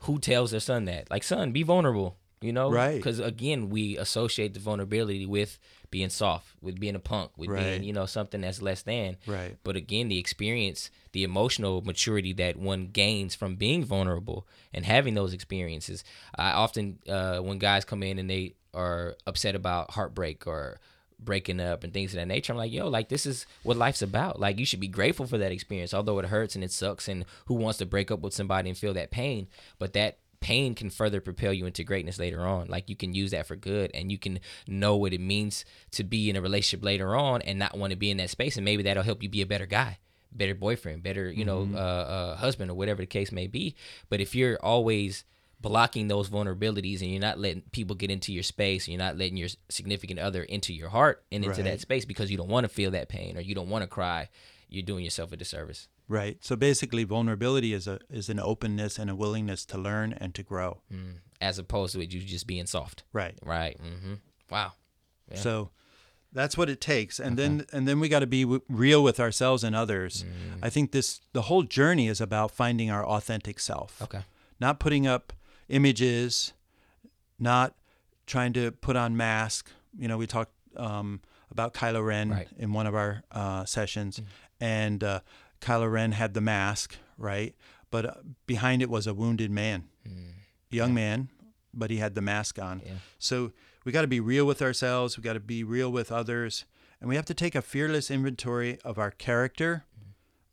[0.00, 1.10] who tells their son that.
[1.10, 2.70] Like, son, be vulnerable, you know?
[2.70, 2.96] Right.
[2.96, 5.58] Because, again, we associate the vulnerability with
[5.90, 9.16] being soft, with being a punk, with being, you know, something that's less than.
[9.26, 9.56] Right.
[9.62, 15.14] But again, the experience, the emotional maturity that one gains from being vulnerable and having
[15.14, 16.04] those experiences.
[16.36, 20.80] I often, uh, when guys come in and they are upset about heartbreak or
[21.18, 24.02] breaking up and things of that nature, I'm like, yo, like this is what life's
[24.02, 24.40] about.
[24.40, 27.08] Like you should be grateful for that experience, although it hurts and it sucks.
[27.08, 29.48] And who wants to break up with somebody and feel that pain?
[29.78, 32.68] But that pain can further propel you into greatness later on.
[32.68, 36.04] Like you can use that for good and you can know what it means to
[36.04, 38.56] be in a relationship later on and not want to be in that space.
[38.56, 39.98] And maybe that'll help you be a better guy,
[40.32, 43.74] better boyfriend, better, you know, uh, uh, husband or whatever the case may be.
[44.08, 45.24] But if you're always
[45.60, 49.16] blocking those vulnerabilities and you're not letting people get into your space and you're not
[49.16, 52.64] letting your significant other into your heart and into that space because you don't want
[52.64, 54.28] to feel that pain or you don't want to cry,
[54.68, 55.88] you're doing yourself a disservice.
[56.08, 56.36] Right.
[56.44, 60.42] So basically, vulnerability is a is an openness and a willingness to learn and to
[60.42, 60.82] grow.
[60.92, 61.14] Mm.
[61.40, 63.02] As opposed to it you just being soft.
[63.12, 63.36] Right.
[63.44, 63.76] Right.
[63.80, 64.14] hmm
[64.50, 64.72] Wow.
[65.30, 65.38] Yeah.
[65.38, 65.70] So
[66.32, 69.18] that's what it takes, and then and then we got to be w- real with
[69.18, 70.22] ourselves and others.
[70.22, 70.58] Mm.
[70.62, 74.00] I think this the whole journey is about finding our authentic self.
[74.02, 74.20] Okay.
[74.60, 75.32] not putting up
[75.68, 76.52] images,
[77.38, 77.74] not
[78.26, 79.70] trying to put on mask.
[79.98, 82.48] You know, we talked um, about Kylo Ren Right.
[82.58, 84.20] in one of our uh, sessions,
[84.60, 85.20] and uh,
[85.60, 87.54] Kylo Ren had the mask, right?
[87.90, 88.14] But uh,
[88.46, 89.84] behind it was a wounded man,
[90.70, 91.28] young man,
[91.72, 92.82] but he had the mask on.
[92.84, 92.92] Yeah.
[93.18, 93.52] So
[93.84, 95.16] we got to be real with ourselves.
[95.16, 96.64] We got to be real with others,
[97.00, 99.84] and we have to take a fearless inventory of our character,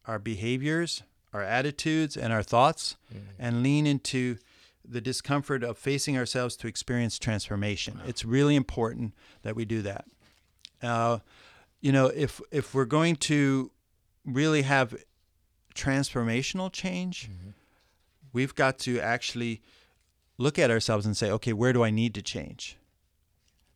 [0.06, 2.96] our behaviors, our attitudes, and our thoughts,
[3.40, 4.38] and lean into
[4.86, 8.02] the discomfort of facing ourselves to experience transformation.
[8.06, 10.06] It's really important that we do that.
[10.82, 11.20] Uh,
[11.80, 13.72] you know, if if we're going to
[14.26, 14.96] really have
[15.76, 17.30] transformational change,
[18.32, 19.62] we've got to actually
[20.38, 22.78] look at ourselves and say, okay, where do I need to change?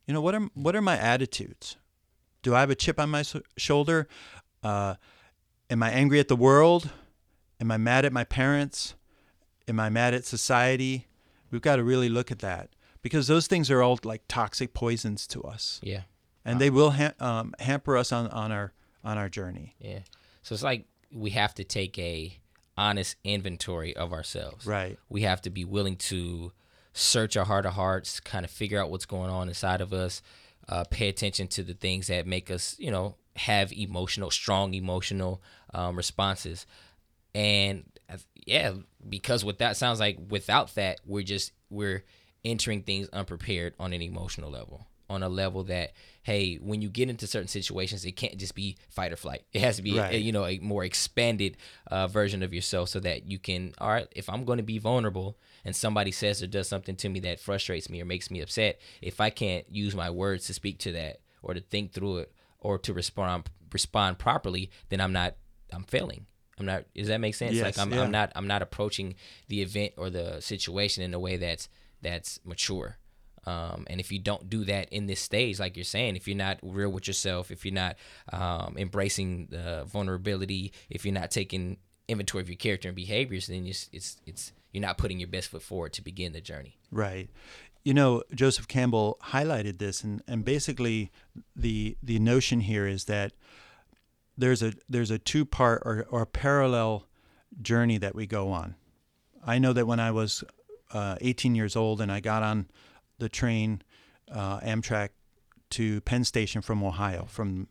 [0.05, 1.77] You know, what are what are my attitudes?
[2.41, 4.07] Do I have a chip on my s- shoulder?
[4.63, 4.95] Uh,
[5.69, 6.91] am I angry at the world?
[7.59, 8.93] Am I mad at my parents?
[9.67, 11.07] Am I mad at society?
[11.51, 12.69] We've got to really look at that
[13.01, 16.01] because those things are all like toxic poisons to us, Yeah.
[16.45, 19.75] and they will ha- um, hamper us on, on our on our journey.
[19.79, 19.99] Yeah.
[20.43, 22.37] So it's like we have to take a
[22.77, 24.65] honest inventory of ourselves.
[24.65, 24.97] Right.
[25.09, 26.51] We have to be willing to
[26.93, 30.21] search our heart of hearts, kind of figure out what's going on inside of us,
[30.67, 35.41] uh, pay attention to the things that make us, you know, have emotional, strong emotional
[35.73, 36.65] um, responses.
[37.35, 38.73] And uh, yeah,
[39.09, 42.03] because what that sounds like, without that, we're just we're
[42.45, 45.91] entering things unprepared on an emotional level, on a level that
[46.23, 49.43] hey, when you get into certain situations, it can't just be fight or flight.
[49.53, 50.13] It has to be Right.
[50.15, 51.55] a, you know a more expanded
[51.89, 54.07] uh, version of yourself, so that you can all right.
[54.15, 57.39] If I'm going to be vulnerable and somebody says or does something to me that
[57.39, 60.91] frustrates me or makes me upset, if I can't use my words to speak to
[60.93, 65.35] that or to think through it or to respond respond properly, then I'm not
[65.71, 66.25] I'm failing.
[66.59, 66.85] I'm not.
[66.95, 67.53] Does that make sense?
[67.53, 68.01] Yes, like I'm, yeah.
[68.01, 68.31] I'm not.
[68.35, 69.15] I'm not approaching
[69.47, 71.69] the event or the situation in a way that's
[72.01, 72.97] that's mature.
[73.45, 76.35] Um, and if you don't do that in this stage, like you're saying, if you're
[76.35, 77.95] not real with yourself, if you're not
[78.33, 81.77] um, embracing the vulnerability, if you're not taking
[82.09, 85.49] inventory of your character and behaviors, then it's it's it's you're not putting your best
[85.49, 86.77] foot forward to begin the journey.
[86.91, 87.29] Right.
[87.85, 91.11] You know, Joseph Campbell highlighted this, and, and basically
[91.55, 93.31] the the notion here is that
[94.37, 97.07] there's a there's a two part or, or a parallel
[97.61, 98.75] journey that we go on.
[99.45, 100.43] I know that when I was
[100.93, 102.67] uh, 18 years old and I got on
[103.17, 103.81] the train
[104.31, 105.09] uh, Amtrak
[105.71, 107.67] to Penn Station from Ohio, from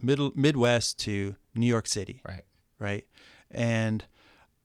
[0.00, 2.42] middle Midwest to New York City, Right.
[2.78, 3.04] right?
[3.50, 4.04] And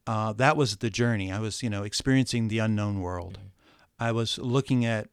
[0.06, 1.30] uh, that was the journey.
[1.30, 3.38] I was, you know, experiencing the unknown world.
[3.98, 5.08] I was looking at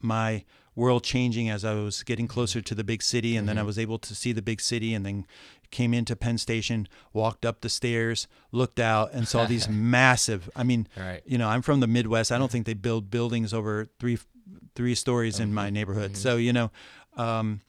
[0.00, 3.62] my world changing as I was getting closer to the big city, and then I
[3.62, 5.26] was able to see the big city, and then
[5.70, 10.48] came into Penn Station, walked up the stairs, looked out, and saw these massive.
[10.56, 11.22] I mean, Right.
[11.26, 12.32] you know, I'm from the Midwest.
[12.32, 14.18] I don't think they build buildings over three
[14.74, 16.12] three stories in my neighborhood.
[16.12, 16.22] Mm-hmm.
[16.22, 16.70] So you know,
[17.16, 17.60] um,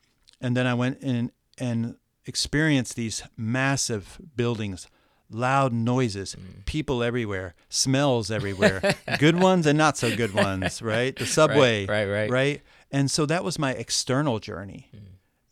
[0.41, 4.87] and then I went in and experienced these massive buildings,
[5.29, 6.65] loud noises, mm.
[6.65, 10.81] people everywhere, smells everywhere, good ones and not so good ones.
[10.81, 11.85] Right, the subway.
[11.85, 12.29] right, right.
[12.29, 14.89] Right, and so that was my external journey.
[14.95, 14.99] Mm.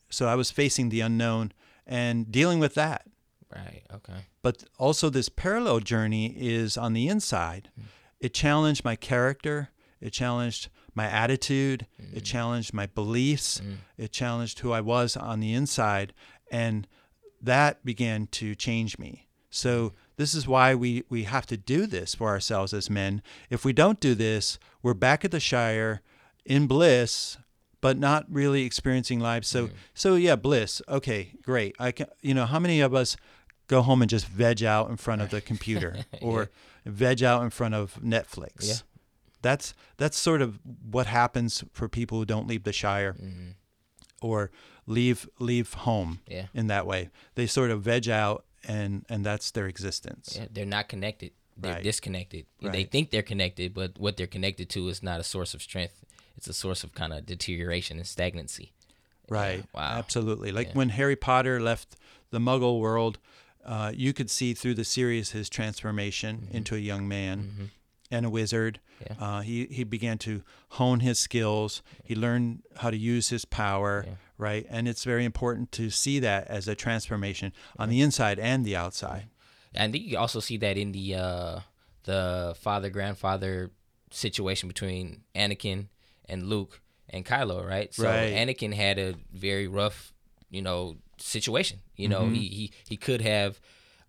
[0.09, 1.51] So I was facing the unknown
[1.87, 3.05] and dealing with that
[3.53, 3.83] Right.
[3.93, 4.25] Okay.
[4.41, 7.69] but also this parallel journey is on the inside.
[7.75, 7.85] Hmm.
[8.19, 9.69] It challenged my character,
[10.01, 12.23] it challenged my attitude, it hmm.
[12.23, 13.73] challenged my beliefs, hmm.
[13.97, 16.13] it challenged who I was on the inside,
[16.51, 16.87] and
[17.41, 19.27] that began to change me.
[19.49, 23.21] So this is why we we have to do this for ourselves as men.
[23.49, 26.01] If we don't do this, we're back at the Shire
[26.45, 27.37] in bliss,
[27.85, 29.43] but not really experiencing life.
[29.45, 30.81] So so yeah, bliss.
[30.87, 31.75] Okay, great.
[31.79, 33.15] I can you know, how many of us
[33.67, 36.49] go home and just veg out in front of the computer or
[36.85, 38.67] veg out in front of Netflix?
[38.67, 38.75] Yeah.
[39.41, 40.59] That's that's sort of
[40.91, 43.51] what happens for people who don't leave the Shire Mm-hmm.
[44.21, 44.49] or
[44.87, 46.47] leave leave home Yeah.
[46.53, 47.09] in that way.
[47.35, 50.35] They sort of veg out and and that's their existence.
[50.35, 51.31] Yeah, they're not connected.
[51.57, 51.83] They're Right.
[51.83, 52.45] disconnected.
[52.61, 56.03] They think they're connected, but what they're connected to is not a source of strength.
[56.37, 58.73] It's a source of kind of deterioration and stagnancy.
[59.29, 59.63] Right.
[59.73, 59.97] Wow.
[59.97, 60.51] Absolutely.
[60.51, 61.95] Like when Harry Potter left
[62.31, 63.17] the Muggle world,
[63.65, 66.57] uh, you could see through the series his transformation Mm-hmm.
[66.57, 67.71] into a young man
[68.11, 68.79] and a wizard.
[69.01, 69.13] Yeah.
[69.19, 71.81] Uh, he he began to hone his skills.
[72.03, 74.03] He learned how to use his power.
[74.07, 74.13] Yeah.
[74.37, 74.65] Right.
[74.69, 78.75] And it's very important to see that as a transformation on the inside and the
[78.75, 79.27] outside.
[79.73, 81.59] And you also see that in the uh,
[82.03, 83.71] the father grandfather
[84.11, 85.87] situation between Anakin
[86.29, 87.93] and Luke and Kylo, right?
[87.93, 88.33] So Right.
[88.33, 90.11] Anakin had a very rough,
[90.49, 91.79] you know, situation.
[91.95, 92.33] You know, Mm-hmm.
[92.33, 93.59] he, he he could have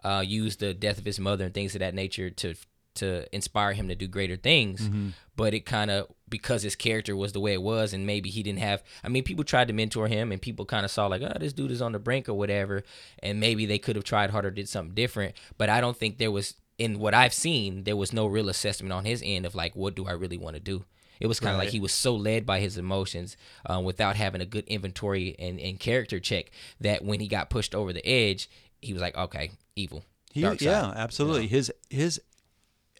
[0.05, 2.55] uh, used the death of his mother and things of that nature to
[2.97, 5.09] to inspire him to do greater things, Mm-hmm.
[5.37, 8.43] but it kind of because his character was the way it was, and maybe he
[8.43, 8.83] didn't have.
[9.05, 11.53] I mean, people tried to mentor him, and people kind of saw like, oh, this
[11.53, 12.85] dude is on the brink or whatever,
[13.23, 15.35] and maybe they could have tried harder, did something different.
[15.59, 18.93] But I don't think there was in what I've seen, there was no real assessment
[18.93, 20.85] on his end of like, what do I really want to do.
[21.21, 24.41] It was kind of like he was so led by his emotions uh, without having
[24.41, 26.51] a good inventory and, and character check
[26.81, 28.49] that when he got pushed over the edge,
[28.83, 30.05] he was like, okay, evil.
[30.33, 30.61] He, side.
[30.63, 31.47] yeah, absolutely.
[31.47, 32.21] His his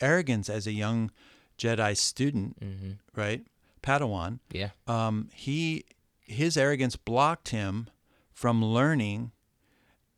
[0.01, 1.11] arrogance as a young
[1.59, 2.91] Jedi student, Mm-hmm.
[3.21, 3.47] right,
[3.83, 4.71] Padawan, Yeah.
[4.87, 5.85] um, he
[6.21, 7.89] his arrogance blocked him
[8.33, 9.33] from learning.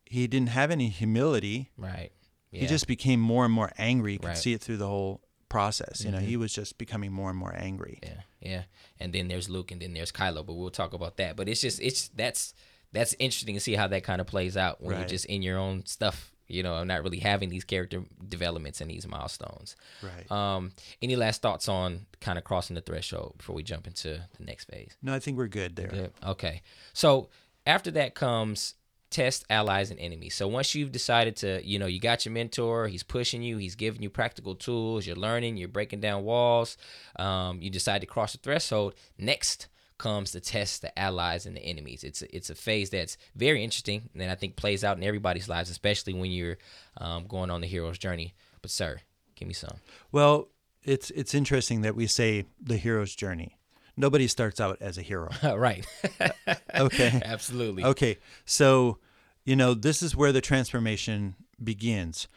[0.05, 1.69] He didn't have any humility.
[1.77, 2.11] Right.
[2.51, 2.61] Yeah.
[2.61, 4.13] He just became more and more angry.
[4.13, 4.37] You could Right.
[4.37, 6.03] See it through the whole process.
[6.03, 7.99] You know, he was just becoming more and more angry.
[8.03, 8.63] Yeah, yeah.
[8.99, 10.45] And then there's Luke, and then there's Kylo.
[10.45, 11.35] But we'll talk about that.
[11.35, 12.53] But it's just it's that's
[12.91, 15.57] that's interesting to see how that kind of plays out when you're just in your
[15.57, 16.31] own stuff.
[16.47, 19.75] You know, not really having these character developments and these milestones.
[20.01, 20.31] Right.
[20.31, 24.43] Um, any last thoughts on kind of crossing the threshold before we jump into the
[24.43, 24.95] next phase?
[25.03, 25.89] No, I think we're good there.
[25.89, 26.11] Good.
[26.25, 26.63] Okay.
[26.93, 27.29] So
[27.67, 28.73] after that comes
[29.09, 30.35] test allies and enemies.
[30.35, 33.75] So once you've decided to, you know, you got your mentor, he's pushing you, he's
[33.75, 36.77] giving you practical tools, you're learning, you're breaking down walls,
[37.17, 38.93] um, you decide to cross the threshold.
[39.17, 39.67] Next
[39.97, 42.03] comes the test the allies and the enemies.
[42.03, 45.49] It's a, it's a phase that's very interesting and I think plays out in everybody's
[45.49, 46.57] lives, especially when you're
[46.97, 48.33] um, going on the hero's journey.
[48.61, 48.99] But sir,
[49.35, 49.77] give me some.
[50.11, 50.49] Well,
[50.83, 53.58] it's it's interesting that we say the hero's journey.
[53.99, 55.29] Nobody starts out as a hero.
[55.43, 55.85] right.
[56.21, 57.21] Uh, okay.
[57.25, 57.83] Absolutely.
[57.83, 58.17] Okay.
[58.45, 58.97] So,
[59.43, 62.29] you know, this is where the transformation begins.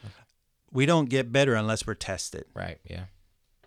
[0.73, 2.43] We don't get better unless we're tested.
[2.53, 2.79] Right.
[2.89, 3.05] Yeah.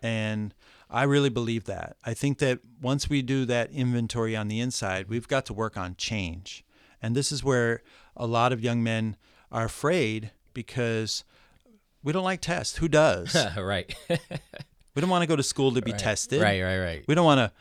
[0.03, 0.53] And
[0.91, 1.97] I really believe that.
[2.05, 5.75] I think that once we do that inventory on the inside, we've got to work
[5.75, 6.63] on change.
[7.01, 7.81] And this is where
[8.15, 9.17] a lot of young men
[9.51, 11.23] are afraid because
[12.03, 12.77] we don't like tests.
[12.77, 13.35] Who does?
[13.57, 13.91] right.
[14.07, 16.43] we don't want to go to school to be tested.
[16.43, 16.61] Right.
[16.61, 16.79] Right.
[16.79, 17.03] Right.
[17.07, 17.51] We don't want to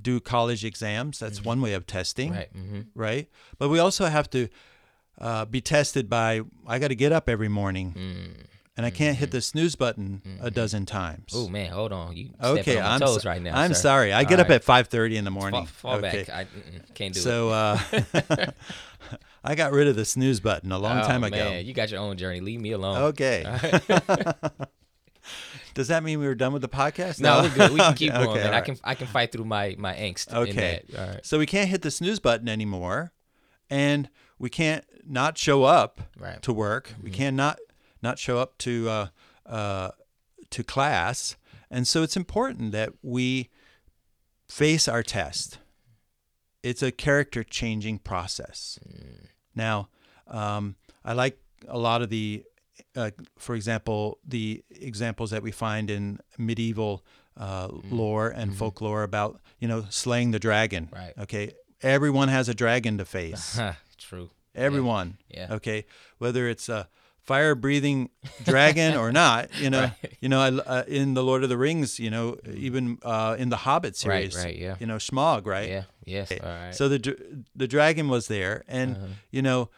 [0.00, 1.18] do college exams.
[1.18, 2.32] That's one way of testing.
[2.32, 2.52] Right.
[2.56, 2.80] Mm-hmm.
[2.94, 3.28] right?
[3.58, 4.48] But we also have to
[5.20, 8.36] uh, be tested by I got to get up every morning,
[8.76, 11.32] and I can't hit the snooze button a dozen times.
[11.34, 12.16] Oh man, hold on.
[12.16, 13.56] You okay, on my I'm toes so- right now.
[13.56, 13.80] I'm sir.
[13.80, 14.12] sorry.
[14.12, 15.66] I All get up at five thirty in the morning.
[15.66, 16.30] fall, fall okay, back.
[16.30, 16.46] I
[16.94, 17.78] can't do so uh,
[19.44, 21.36] I got rid of the snooze button a long Oh, time ago.
[21.36, 22.40] Man, you got your own journey.
[22.40, 22.96] Leave me alone.
[23.12, 23.44] Okay.
[25.74, 27.20] Does that mean we were done with the podcast?
[27.20, 27.70] No, we're good.
[27.72, 28.46] We can keep Okay, going, man.
[28.48, 30.32] all I can I can fight through my my angst.
[30.32, 30.50] Okay.
[30.50, 30.56] In
[30.94, 31.00] that.
[31.00, 31.26] All right.
[31.26, 33.12] So we can't hit the snooze button anymore.
[33.70, 34.08] and
[34.38, 36.40] we can't not show up Right.
[36.42, 36.92] to work.
[37.02, 37.58] We can't not
[38.02, 39.06] not show up to uh,
[39.46, 39.90] uh,
[40.50, 41.36] to class,
[41.70, 43.48] and so it's important that we
[44.48, 45.58] face our test.
[46.62, 48.78] It's a character changing process.
[49.54, 49.88] Now,
[50.26, 52.44] um, I like a lot of the,
[52.96, 57.04] uh, for example, the examples that we find in medieval
[57.36, 60.88] uh, lore and folklore about you know slaying the dragon.
[60.92, 61.12] Right.
[61.18, 61.52] Okay.
[61.82, 63.60] Everyone has a dragon to face.
[63.98, 64.30] True.
[64.54, 65.18] Everyone.
[65.28, 65.48] Yeah.
[65.54, 65.84] Okay.
[66.18, 66.88] Whether it's a
[67.20, 68.10] fire breathing
[68.44, 70.12] dragon or not, you know, Right.
[70.20, 73.48] you know, I, uh, in the Lord of the Rings, you know, even uh, in
[73.48, 74.76] the Hobbit series, right, right, yeah.
[74.78, 75.68] you know, Smaug, right?
[75.68, 75.82] Yeah.
[76.04, 76.30] Yes.
[76.32, 76.74] All right.
[76.74, 77.20] So the dr-
[77.56, 79.06] the dragon was there, and Uh-huh.
[79.30, 79.70] you know,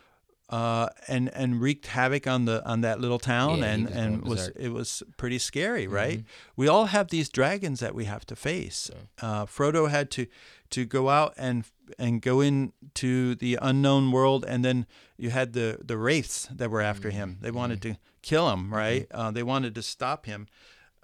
[0.48, 4.22] uh, and and wreaked havoc on the on that little town, Yeah, and was and
[4.24, 4.48] was.
[4.50, 4.64] Mm-hmm.
[4.66, 6.22] it was pretty scary, right?
[6.56, 8.90] We all have these dragons that we have to face.
[9.20, 10.26] Uh, Frodo had to
[10.70, 11.64] to go out and
[11.98, 16.80] and go into the unknown world, and then you had the the wraiths that were
[16.82, 17.18] after Mm-hmm.
[17.18, 17.38] him.
[17.40, 19.06] They wanted to kill him, right?
[19.11, 20.46] Uh, they wanted to stop him.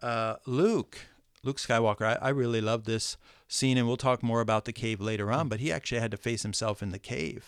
[0.02, 0.98] Uh, Luke,
[1.44, 3.16] Luke Skywalker, I, I really love this
[3.48, 5.36] scene, and we'll talk more about the cave later Mm.
[5.36, 5.48] on.
[5.48, 7.46] But he actually had to face himself in the cave,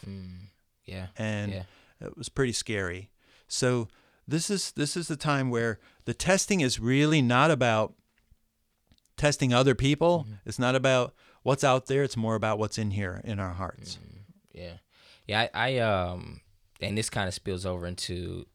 [0.85, 1.07] yeah.
[1.16, 1.62] and yeah.
[2.00, 3.11] It was pretty scary.
[3.48, 3.88] So
[4.26, 7.94] this is this is the time where the testing is really not about
[9.16, 10.24] testing other people.
[10.26, 10.35] Mm-hmm.
[10.46, 12.02] It's not about what's out there.
[12.02, 13.98] It's more about what's in here in our hearts.
[14.52, 14.74] Yeah,
[15.26, 15.48] yeah.
[15.54, 16.40] I, I um,
[16.80, 18.46] and this kind of spills over into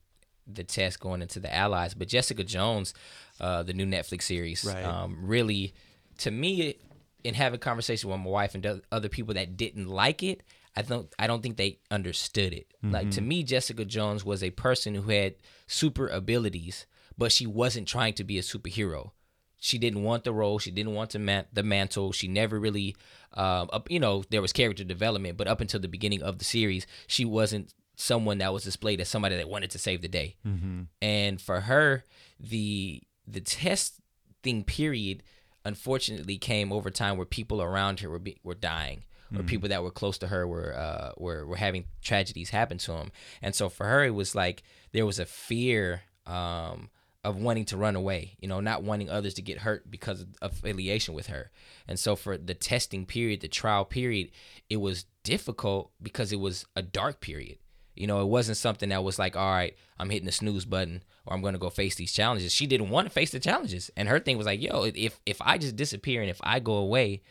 [0.52, 1.94] the test going into the allies.
[1.94, 2.94] But Jessica Jones,
[3.40, 4.84] uh, the new Netflix series, Right.
[4.84, 5.74] um, really,
[6.20, 6.76] to me,
[7.24, 10.42] in having conversation with my wife and other people that didn't like it,
[10.76, 12.68] I don't, I don't think they understood it.
[12.84, 15.36] Like to me, Jessica Jones was a person who had
[15.68, 16.86] super abilities,
[17.18, 19.12] but she wasn't trying to be a superhero
[19.60, 20.58] she didn't want the role.
[20.58, 22.12] She didn't want the man- the mantle.
[22.12, 22.96] She never really,
[23.34, 26.46] um, up, you know, there was character development, but up until the beginning of the
[26.46, 30.38] series, she wasn't someone that was displayed as somebody that wanted to save the day.
[30.48, 30.84] Mm-hmm.
[31.02, 32.06] And for her,
[32.40, 35.24] the the testing period,
[35.66, 39.04] unfortunately, came over time where people around her were be, were dying.
[39.36, 42.94] Or people that were close to her were uh, were were having tragedies happen to
[42.94, 43.12] them,
[43.44, 46.90] and so for her it was like there was a fear um,
[47.24, 50.28] of wanting to run away, you know, not wanting others to get hurt because of
[50.42, 51.52] affiliation with her.
[51.88, 54.32] And so for the testing period, the trial period,
[54.70, 57.58] it was difficult because it was a dark period.
[57.96, 61.04] You know, it wasn't something that was like, all right, I'm hitting the snooze button
[61.26, 62.54] or I'm going to go face these challenges.
[62.54, 63.92] She didn't want to face the challenges.
[63.98, 66.76] And her thing was like, yo, if if I just disappear and if I go
[66.76, 67.22] away,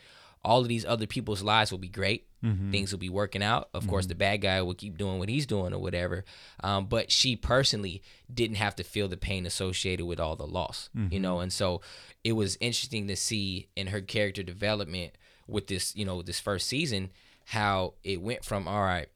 [0.43, 2.27] all of these other people's lives will be great.
[2.43, 2.71] Mm-hmm.
[2.71, 3.69] Things will be working out.
[3.73, 4.19] Of course, the mm-hmm.
[4.19, 6.23] bad guy will keep doing what he's doing or whatever.
[6.63, 8.01] Um, but she personally
[8.33, 11.21] didn't have to feel the pain associated with all the loss, you mm-hmm.
[11.21, 11.39] know.
[11.41, 11.81] And so
[12.23, 15.13] it was interesting to see in her character development
[15.47, 17.09] with this, you know, this first season,
[17.45, 19.09] how it went from all right,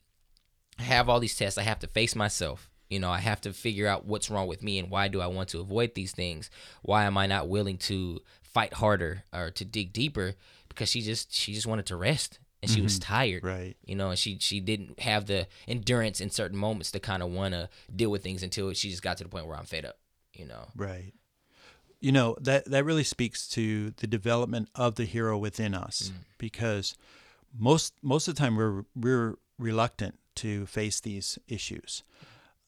[0.80, 1.58] I have all these tests.
[1.58, 2.70] I have to face myself.
[2.90, 5.28] You know, I have to figure out what's wrong with me and why do I
[5.28, 6.50] want to avoid these things?
[6.82, 10.36] Why am I not willing to fight harder or to dig deeper?
[10.74, 13.44] Because she just she just wanted to rest and she was tired.
[13.44, 13.76] Right.
[13.86, 17.30] You know, and she she didn't have the endurance in certain moments to kind of
[17.30, 19.86] want to deal with things until she just got to the point where I'm fed
[19.86, 19.98] up.
[20.34, 20.68] You know.
[20.76, 21.14] Right.
[22.00, 26.96] You know that that really speaks to the development of the hero within us because
[27.58, 32.04] most most of the time we're we're reluctant to face these issues.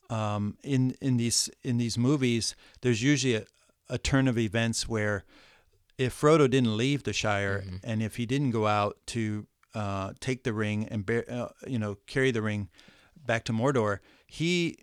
[0.10, 3.46] Um, in in these in these movies, there's usually a,
[3.90, 5.24] a turn of events where
[5.98, 10.44] if Frodo didn't leave the Shire and if he didn't go out to uh, take
[10.44, 12.70] the ring and bear, uh, you know carry the ring
[13.26, 14.78] back to Mordor, he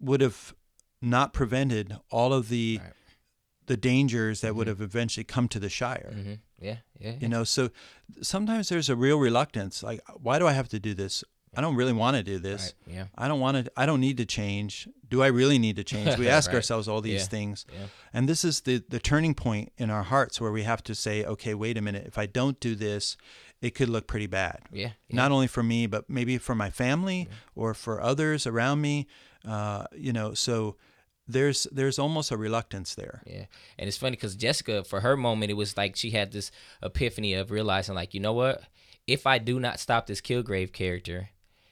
[0.00, 0.54] would have
[1.02, 2.92] not prevented all of the Right.
[3.66, 6.10] the dangers that would have eventually come to the Shire.
[6.14, 6.78] hmm Yeah.
[6.98, 7.14] Yeah.
[7.20, 7.70] You know, so
[8.22, 9.82] sometimes there's a real reluctance.
[9.82, 11.24] Like, why do I have to do this?
[11.54, 12.74] I don't really want to do this.
[12.86, 12.94] Right.
[12.96, 13.04] Yeah.
[13.18, 13.72] I don't want to.
[13.76, 14.88] I don't need to change.
[15.08, 16.16] Do I really need to change?
[16.16, 16.56] We ask Right.
[16.56, 17.26] ourselves all these Yeah.
[17.26, 17.86] things, Yeah.
[18.12, 21.24] and this is the the turning point in our hearts where we have to say,
[21.24, 22.06] okay, wait a minute.
[22.06, 23.16] If I don't do this,
[23.60, 24.60] it could look pretty bad.
[24.72, 24.92] Yeah.
[25.08, 25.16] yeah.
[25.16, 29.06] Not only for me, but maybe for my family or for others around me.
[29.44, 30.76] Uh, you know, so
[31.26, 33.22] there's there's almost a reluctance there.
[33.26, 33.46] Yeah,
[33.78, 36.50] and it's funny because Jessica, for her moment, it was like she had this
[36.82, 38.62] epiphany of realizing, like, you know what?
[39.06, 41.30] If I do not stop this Kilgrave character,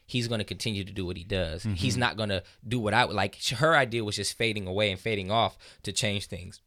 [0.09, 1.63] he's going to continue to do what he does.
[1.75, 3.41] He's not going to do what I would like.
[3.45, 6.61] Her idea was just fading away and fading off to change things.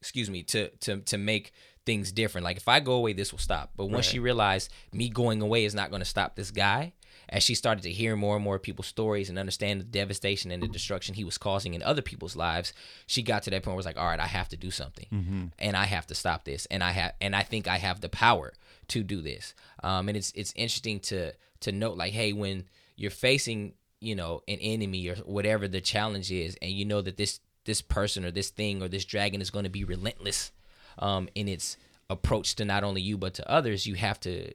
[0.00, 1.52] Excuse me, to to to make
[1.86, 2.44] things different.
[2.44, 3.70] Like if I go away, this will stop.
[3.76, 6.92] But once she realized me going away is not going to stop this guy,
[7.28, 10.62] as she started to hear more and more people's stories and understand the devastation and
[10.62, 12.72] the destruction he was causing in other people's lives,
[13.06, 14.70] she got to that point where it was like, all right, I have to do
[14.70, 18.00] something, and I have to stop this, and I have, and I think I have
[18.00, 18.52] the power
[18.88, 19.54] to do this.
[19.84, 22.64] Um, and it's it's interesting to to note like, hey, when
[23.00, 27.16] you're facing you know an enemy or whatever the challenge is and you know that
[27.16, 30.52] this this person or this thing or this dragon is going to be relentless
[30.98, 31.76] um, in its
[32.10, 34.52] approach to not only you but to others you have to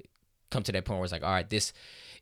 [0.52, 1.74] come to that point where it's like all right this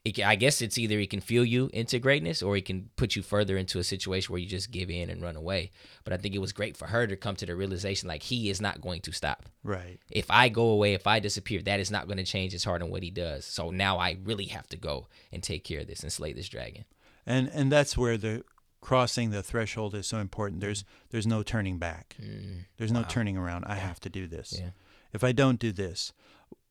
[0.06, 3.16] it, I guess it's either he can feel you into greatness or he can put
[3.16, 5.72] you further into a situation where you just give in and run away.
[6.04, 8.50] But I think it was great for her to come to the realization like he
[8.50, 9.46] is not going to stop.
[9.64, 10.00] Right.
[10.12, 12.82] If I go away, if I disappear, that is not going to change his heart
[12.82, 13.46] and what he does.
[13.46, 16.50] So now I really have to go and take care of this and slay this
[16.50, 16.84] dragon.
[17.26, 18.44] And and that's where the
[18.82, 20.60] crossing the threshold is so important.
[20.60, 22.18] There's there's no turning back.
[22.22, 23.64] Mm, There's no turning around.
[23.64, 24.60] I have to do this.
[24.60, 24.72] Yeah.
[25.14, 26.12] If I don't do this,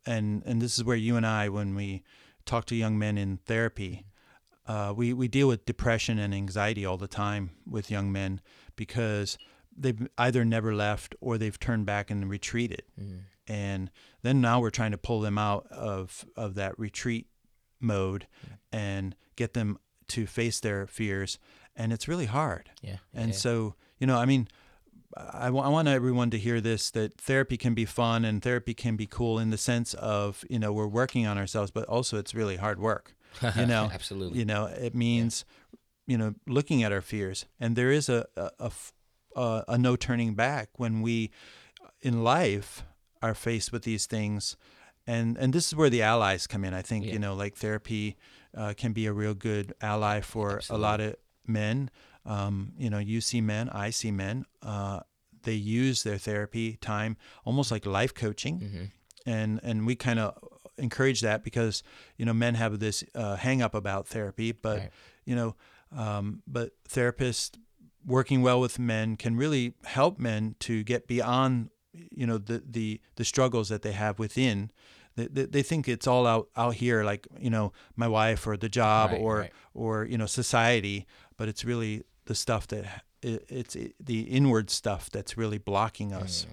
[0.05, 2.03] and and this is where you and I, when we
[2.45, 4.05] talk to young men in therapy,
[4.67, 8.41] uh, we we deal with depression and anxiety all the time with young men
[8.77, 9.39] because
[9.77, 13.91] they've either never left or they've turned back and retreated, mm, and
[14.23, 17.27] then now we're trying to pull them out of of that retreat
[17.81, 18.27] mode
[18.73, 19.79] and get them
[20.09, 21.39] to face their fears,
[21.75, 22.71] and it's really hard.
[22.83, 22.99] yeah.
[23.15, 23.37] And yeah.
[23.37, 24.49] so, you know, I mean,
[25.17, 29.07] I, want everyone to hear this that therapy can be fun and therapy can be
[29.07, 32.57] cool in the sense of, you know, we're working on ourselves, but also it's really
[32.57, 33.15] hard work.
[33.57, 34.39] You know, absolutely.
[34.39, 35.45] You know, it means,
[36.07, 37.47] you know, looking at our fears.
[37.61, 38.27] And there is a
[39.37, 41.31] a no turning back when we
[42.01, 42.85] in life
[43.23, 44.57] are faced with these things.
[45.07, 46.75] And, and this is where the allies come in.
[46.75, 47.15] I think, Yeah.
[47.15, 48.17] you know, like therapy
[48.57, 51.91] uh, can be a real good ally for a lot of men.
[52.25, 54.45] Um, you know, you see men, I see men.
[54.63, 55.01] Uh,
[55.43, 58.85] they use their therapy time almost like life coaching, hmm
[59.25, 60.37] and and we kind of
[60.79, 61.83] encourage that because
[62.17, 64.91] you know men have this uh, hang up about therapy, but Right.
[65.25, 65.55] you know,
[65.97, 67.57] um, but therapists
[68.05, 71.71] working well with men can really help men to get beyond
[72.11, 74.71] you know the the the struggles that they have within.
[75.15, 78.57] They, they, they think it's all out out here, like you know, my wife or
[78.57, 79.53] the job Right, or right.
[79.75, 81.07] or you know society,
[81.37, 86.47] but it's really the stuff that it, it's the inward stuff that's really blocking us.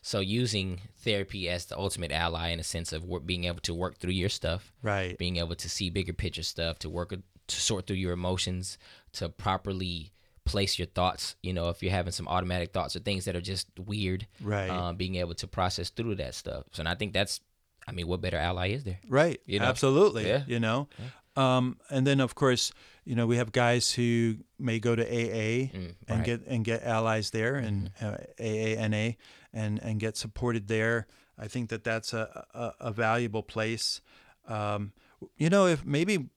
[0.00, 3.74] So using therapy as the ultimate ally in a sense of wor- being able to
[3.74, 5.18] work through your stuff, Right.
[5.18, 8.78] being able to see bigger picture stuff, to work to sort through your emotions,
[9.14, 10.12] to properly
[10.44, 11.34] place your thoughts.
[11.42, 14.70] You know, if you're having some automatic thoughts or things that are just weird, Right.
[14.70, 16.64] um, being able to process through that stuff.
[16.72, 17.40] So, and I think that's,
[17.86, 19.00] I mean, what better ally is there?
[19.08, 19.40] Right.
[19.46, 19.66] You know?
[19.66, 20.26] Absolutely.
[20.28, 20.44] Yeah.
[20.46, 20.88] You know.
[21.38, 22.72] Um, and then of course,
[23.04, 25.94] you know, we have guys who may go to AA Mm, and right.
[26.08, 26.22] Mm-hmm.
[26.24, 29.16] get and get allies there and uh, AANA
[29.52, 31.06] and and get supported there.
[31.38, 32.24] I think that that's a
[32.54, 34.00] a, a valuable place.
[34.48, 34.92] Um,
[35.36, 36.28] you know, if maybe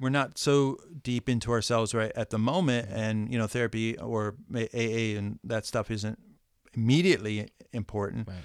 [0.00, 4.34] we're not so deep into ourselves right at the moment, and you know, therapy or
[4.54, 6.18] AA and that stuff isn't
[6.74, 8.28] immediately important.
[8.28, 8.36] Right.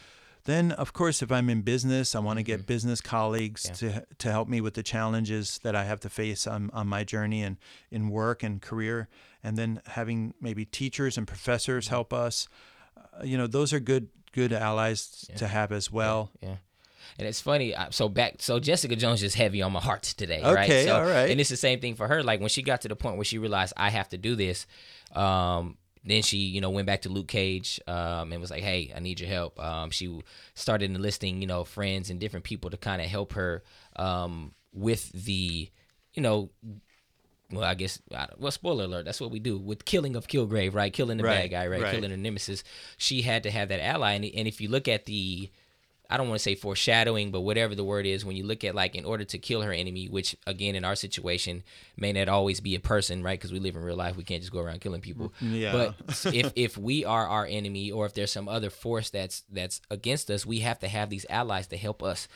[0.45, 3.85] Then, of course, if I'm in business, I want to get business colleagues Mm-hmm.
[3.85, 3.99] Yeah.
[3.99, 7.03] to to help me with the challenges that I have to face on, on my
[7.03, 7.57] journey and
[7.91, 9.07] in work and career.
[9.43, 11.95] And then having maybe teachers and professors Mm-hmm.
[11.95, 12.47] help us.
[12.97, 16.31] Uh, you know, those are good good allies to have as well.
[16.41, 16.55] Yeah.
[17.19, 17.75] And it's funny.
[17.91, 20.85] So back, so Jessica Jones is heavy on my heart today, Okay, right?
[20.87, 21.29] So, all right.
[21.29, 22.23] And it's the same thing for her.
[22.23, 24.65] Like when she got to the point where she realized I have to do this,
[25.13, 28.91] um, then she, you know, went back to Luke Cage um, and was like, "Hey,
[28.95, 30.21] I need your help." Um, she
[30.53, 33.63] started enlisting, you know, friends and different people to kind of help her
[33.95, 35.69] um, with the,
[36.13, 36.49] you know,
[37.51, 40.73] well, I guess, I well, spoiler alert, that's what we do with killing of Kilgrave,
[40.73, 40.91] right?
[40.91, 41.81] Killing the Right, bad guy, right?
[41.81, 41.93] right.
[41.93, 42.63] Killing the nemesis.
[42.97, 44.13] She had to have that ally.
[44.13, 45.51] And, and if you look at the,
[46.09, 48.75] I don't want to say foreshadowing, but whatever the word is, when you look at
[48.75, 51.63] like in order to kill her enemy, which again in our situation
[51.97, 53.39] may not always be a person, right?
[53.39, 55.33] Because we live in real life, we can't just go around killing people.
[55.41, 55.71] Mm, yeah.
[55.71, 59.81] But if if we are our enemy, or if there's some other force that's that's
[59.89, 62.27] against us, we have to have these allies to help us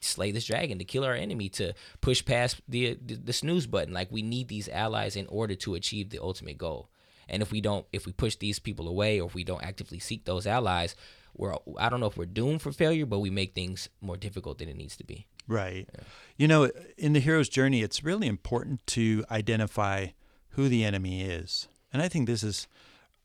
[0.00, 3.92] slay this dragon, to kill our enemy, to push past the the, the snooze button.
[3.92, 6.88] Like we need these allies in order to achieve the ultimate goal.
[7.28, 9.98] And if we don't, if we push these people away, or if we don't actively
[9.98, 10.94] seek those allies,
[11.38, 14.58] we're I don't know if we're doomed for failure, but we make things more difficult
[14.58, 15.26] than it needs to be.
[15.46, 15.88] Right.
[16.36, 20.08] You know, in the hero's journey, it's really important to identify
[20.50, 21.68] who the enemy is.
[21.90, 22.68] And I think this is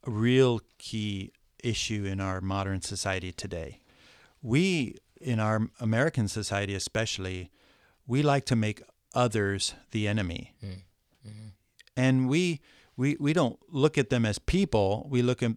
[0.08, 1.34] a real key
[1.64, 3.80] issue in our modern society today.
[4.42, 7.50] We, in our American society especially,
[8.08, 8.82] we like to make
[9.14, 10.54] others the enemy.
[10.64, 10.70] Mm.
[11.28, 11.48] Mm-hmm.
[11.98, 12.62] And we,
[12.96, 15.08] we, we don't look at them as people.
[15.10, 15.54] We look at,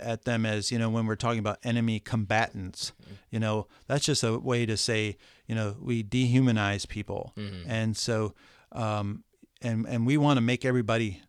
[0.00, 2.92] at them as, you know, when we're talking about enemy combatants,
[3.30, 5.16] you know, that's just a way to say,
[5.46, 7.32] you know, we dehumanize people.
[7.68, 8.34] And so,
[8.72, 9.24] um,
[9.62, 11.22] and, and we want to make everybody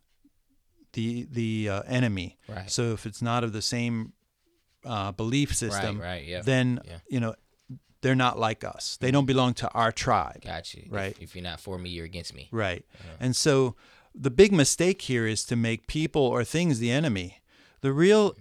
[0.94, 2.38] the, the uh, enemy.
[2.48, 2.70] Right.
[2.70, 4.12] So if it's not of the same
[4.84, 6.98] uh, belief system, right, right, yeah, then, yeah.
[7.08, 7.34] you know,
[8.00, 8.98] they're not like us.
[9.00, 10.42] They don't belong to our tribe.
[10.44, 10.88] Got you.
[10.90, 11.12] Right.
[11.12, 12.48] If, if you're not for me, you're against me.
[12.50, 12.84] Right.
[13.20, 13.76] And so
[14.14, 17.42] the big mistake here is to make people or things the enemy.
[17.80, 18.34] The real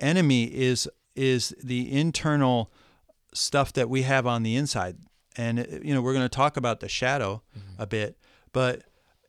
[0.00, 2.70] enemy is is the internal
[3.32, 4.96] stuff that we have on the inside.
[5.36, 7.82] And you know, we're going to talk about the shadow mm-hmm.
[7.82, 8.18] a bit,
[8.52, 8.82] but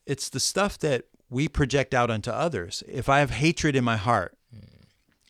[0.06, 2.84] it's the stuff that we project out onto others.
[2.88, 4.38] If I have hatred in my heart,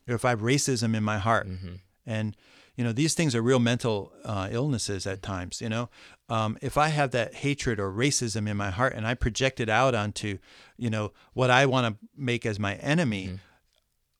[0.07, 1.75] or if I have racism in my heart, mm-hmm.
[2.05, 2.35] and
[2.77, 5.59] you know these things are real mental uh, illnesses at times.
[5.61, 5.89] You know,
[6.29, 9.67] um, if I have that hatred or racism in my heart and I project it
[9.69, 10.37] out onto,
[10.77, 13.39] you know, what I want to make as my enemy,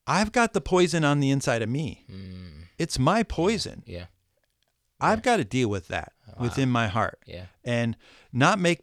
[0.06, 2.06] I've got the poison on the inside of me.
[2.78, 3.84] It's my poison.
[3.86, 4.06] Yeah.
[5.00, 7.46] I've got to deal with that within my heart Yeah.
[7.64, 7.96] and
[8.34, 8.80] not make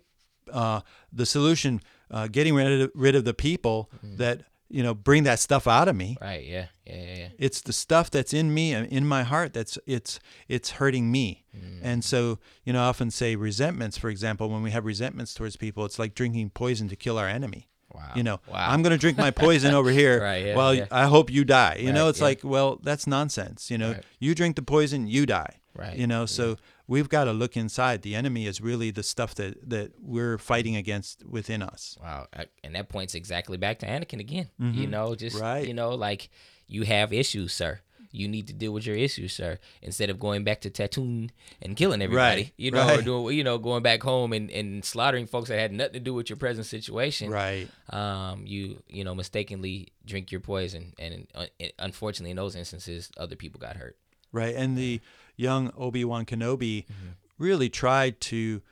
[0.53, 0.81] uh,
[1.12, 5.39] the solution uh, getting rid of, rid of the people that you know bring that
[5.39, 6.17] stuff out of me.
[6.21, 6.45] Right.
[6.45, 6.67] Yeah.
[6.87, 6.95] Yeah.
[6.95, 7.17] Yeah.
[7.17, 7.29] yeah.
[7.39, 11.45] It's the stuff that's in me and in my heart that's it's it's hurting me.
[11.57, 11.81] Mm.
[11.83, 13.97] And so you know, I often say resentments.
[13.99, 17.29] For example, when we have resentments towards people, it's like drinking poison to kill our
[17.29, 17.69] enemy.
[17.93, 18.11] Wow.
[18.17, 18.71] You know, Wow.
[18.73, 20.21] I'm going to drink my poison over here.
[20.21, 20.87] Right, yeah, well, yeah.
[20.91, 21.77] I hope you die.
[21.81, 22.25] You know, it's yeah.
[22.25, 23.71] like, well, that's nonsense.
[23.71, 24.03] You know, Right.
[24.19, 25.61] you drink the poison, you die.
[25.77, 26.57] Right, You know, so
[26.87, 28.03] we've got to look inside.
[28.03, 31.97] The enemy is really the stuff that that we're fighting against within us.
[32.03, 32.26] Wow,
[32.62, 34.51] and that points exactly back to Anakin again.
[34.59, 35.45] You know, just Mm-hmm.
[35.45, 35.66] Right.
[35.66, 36.30] you know, like
[36.66, 37.80] you have issues, sir.
[38.11, 39.59] You need to deal with your issues, sir.
[39.82, 41.30] Instead of going back to Tatooine
[41.61, 44.85] and killing everybody, Right, you know, or doing, you know, going back home and, and
[44.85, 47.28] slaughtering folks that had nothing to do with your present situation.
[47.28, 47.66] Right.
[47.91, 51.47] Um, you you know, mistakenly drink your poison, and uh,
[51.80, 53.97] unfortunately, in those instances, other people got hurt.
[54.30, 54.55] Right.
[54.55, 55.01] And the
[55.37, 57.11] young Obi Wan Kenobi Mm-hmm.
[57.39, 58.62] really tried to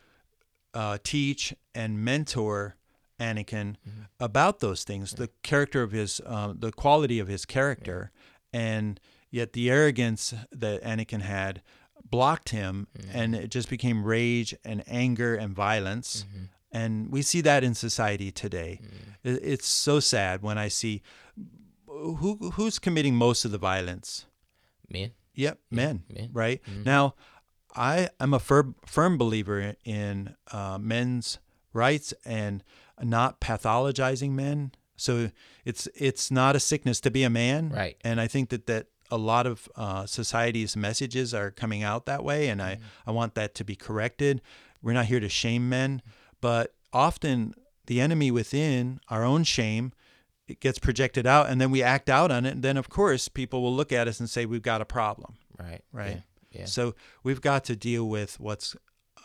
[0.74, 2.76] uh, teach and mentor
[3.20, 4.02] Anakin Mm-hmm.
[4.20, 8.10] about those things, the character of his, uh, the quality of his character,
[8.52, 8.98] and
[9.30, 11.62] yet the arrogance that Anakin had
[12.08, 13.18] blocked him, Mm-hmm.
[13.18, 16.24] and it just became rage and anger and violence.
[16.28, 16.44] Mm-hmm.
[16.74, 18.80] And we see that in society today.
[19.22, 21.02] It- It's so sad when I see
[21.86, 24.24] who who's committing most of the violence.
[24.88, 26.04] Men, Yep, men.
[26.12, 26.30] men.
[26.32, 27.14] Right now,
[27.74, 31.38] I am a firm firm believer in uh, men's
[31.72, 32.62] rights and
[33.02, 34.72] not pathologizing men.
[34.96, 35.30] So
[35.64, 37.96] it's it's not a sickness to be a man, Right.
[38.02, 42.24] And I think that that a lot of uh, society's messages are coming out that
[42.24, 44.40] way, and I I want that to be corrected.
[44.82, 46.02] We're not here to shame men,
[46.40, 47.54] but often
[47.86, 49.92] the enemy within our own shame
[50.52, 53.28] it gets projected out and then we act out on it and then of course
[53.28, 56.60] people will look at us and say we've got a problem right, right Yeah.
[56.60, 56.64] yeah.
[56.66, 58.76] so we've got to deal with what's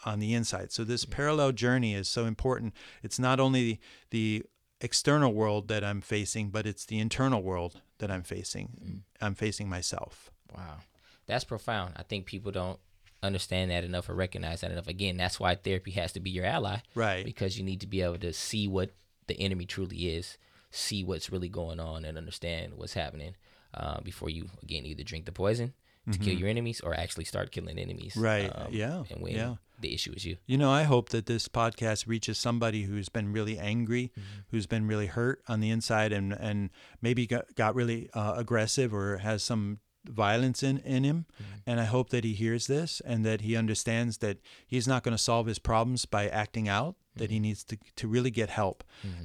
[0.05, 2.73] on the inside so this parallel journey is so important
[3.03, 3.80] it's not only
[4.11, 4.43] the
[4.82, 8.99] external world that i'm facing but it's the internal world that i'm facing mm.
[9.21, 10.78] i'm facing myself Wow.
[11.25, 11.93] That's profound.
[11.97, 12.80] I think people don't
[13.21, 14.88] understand that enough or recognize that enough.
[14.88, 16.78] Again, that's why therapy has to be your ally.
[16.95, 17.25] Right.
[17.25, 18.91] Because you need to be able to see what
[19.28, 20.38] the enemy truly is,
[20.72, 23.36] see what's really going on, and understand what's happening
[23.74, 25.74] uh, before you, again, either drink the poison
[26.09, 28.13] to kill your enemies or actually start killing enemies.
[28.13, 28.24] Mm-hmm.
[28.24, 28.49] Right.
[28.55, 29.03] um, Yeah.
[29.11, 29.55] And when Yeah.
[29.82, 30.38] the issue is you.
[30.45, 34.13] You know, I hope that this podcast reaches somebody who's been really angry,
[34.49, 36.70] who's been really hurt on the inside, and and
[37.01, 39.80] maybe got, got really uh, aggressive or has some
[40.10, 41.26] violence in in him.
[41.66, 45.16] And I hope that he hears this and that he understands that he's not going
[45.18, 46.95] to solve his problems by acting out.
[47.16, 48.84] That he needs to to really get help.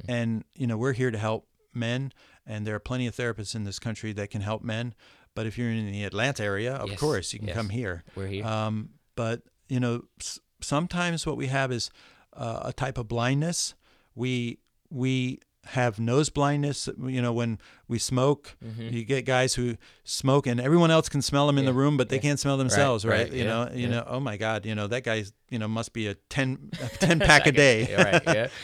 [0.09, 2.13] And you know, we're here to help men,
[2.47, 4.95] and there are plenty of therapists in this country that can help men.
[5.35, 7.57] But if you're in the Atlanta area, of Yes, course, you can yes.
[7.57, 8.03] come here.
[8.15, 8.45] We're here.
[8.47, 11.91] Um, but you know, s- sometimes what we have is
[12.35, 13.75] uh, a type of blindness.
[14.15, 14.59] We
[14.91, 16.89] we have nose blindness.
[17.01, 17.59] You know, when
[17.89, 21.71] we smoke, you get guys who smoke, and everyone else can smell them in the
[21.71, 21.79] Mm-hmm.
[21.79, 22.23] Room, but they yeah.
[22.23, 23.25] can't smell themselves, right?
[23.29, 24.05] right, You yeah, know, you know.
[24.07, 27.21] Oh my God, you know that guy's you know must be a 10, a 10
[27.21, 27.95] pack a day.
[27.97, 28.23] right.
[28.27, 28.49] Yeah.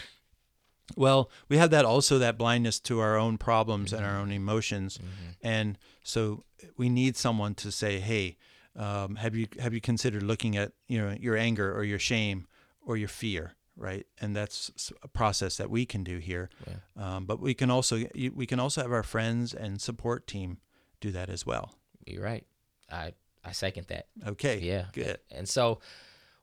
[0.97, 4.21] Well, we have that also that blindness to our own problems and our Mm-hmm.
[4.23, 4.99] own emotions,
[5.43, 6.45] and so
[6.79, 8.39] we need someone to say, "Hey,
[8.75, 12.47] um, have you have you considered looking at you know your anger or your shame
[12.81, 16.51] or your fear?" Right, and that's a process that we can do here.
[16.97, 18.05] Um, but we can also
[18.35, 20.59] we can also have our friends and support team
[21.01, 21.75] do that as well.
[22.05, 22.45] You're right.
[22.91, 23.13] I
[23.45, 24.09] I second that.
[24.27, 24.59] Okay.
[24.59, 24.87] Yeah.
[24.93, 25.19] Good.
[25.31, 25.79] And so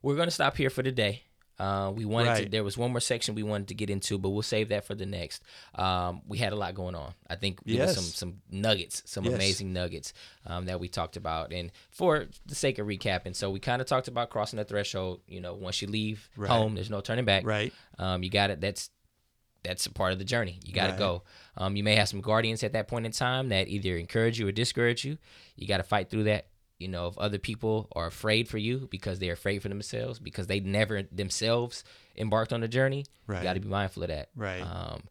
[0.01, 1.23] we're gonna stop here for today.
[1.57, 2.49] Uh, we wanted to.
[2.49, 4.93] There was one more section we wanted to get into, but we'll save that for
[4.95, 5.41] the next.
[5.75, 7.13] Um, we had a lot going on.
[7.29, 9.33] I think there was some some nuggets, some Yes.
[9.35, 10.11] amazing nuggets
[10.45, 11.53] um, that we talked about.
[11.53, 15.21] And for the sake of recapping, so we kind of talked about crossing the threshold.
[15.27, 16.49] You know, once you leave Right.
[16.51, 17.45] home, there's no turning back.
[17.45, 17.71] Right.
[17.97, 18.59] Um, you got it.
[18.59, 18.89] That's
[19.63, 20.59] that's a part of the journey.
[20.63, 20.99] You got to Right.
[20.99, 21.23] go.
[21.57, 24.47] Um, you may have some guardians at that point in time that either encourage you
[24.47, 25.17] or discourage you.
[25.55, 26.47] You got to fight through that.
[26.79, 30.47] You know, if other people are afraid for you because they're afraid for themselves because
[30.47, 31.83] they never themselves
[32.17, 33.37] embarked on the journey, Right.
[33.39, 34.29] you got to be mindful of that.
[34.35, 34.61] Right.
[34.61, 35.03] Um,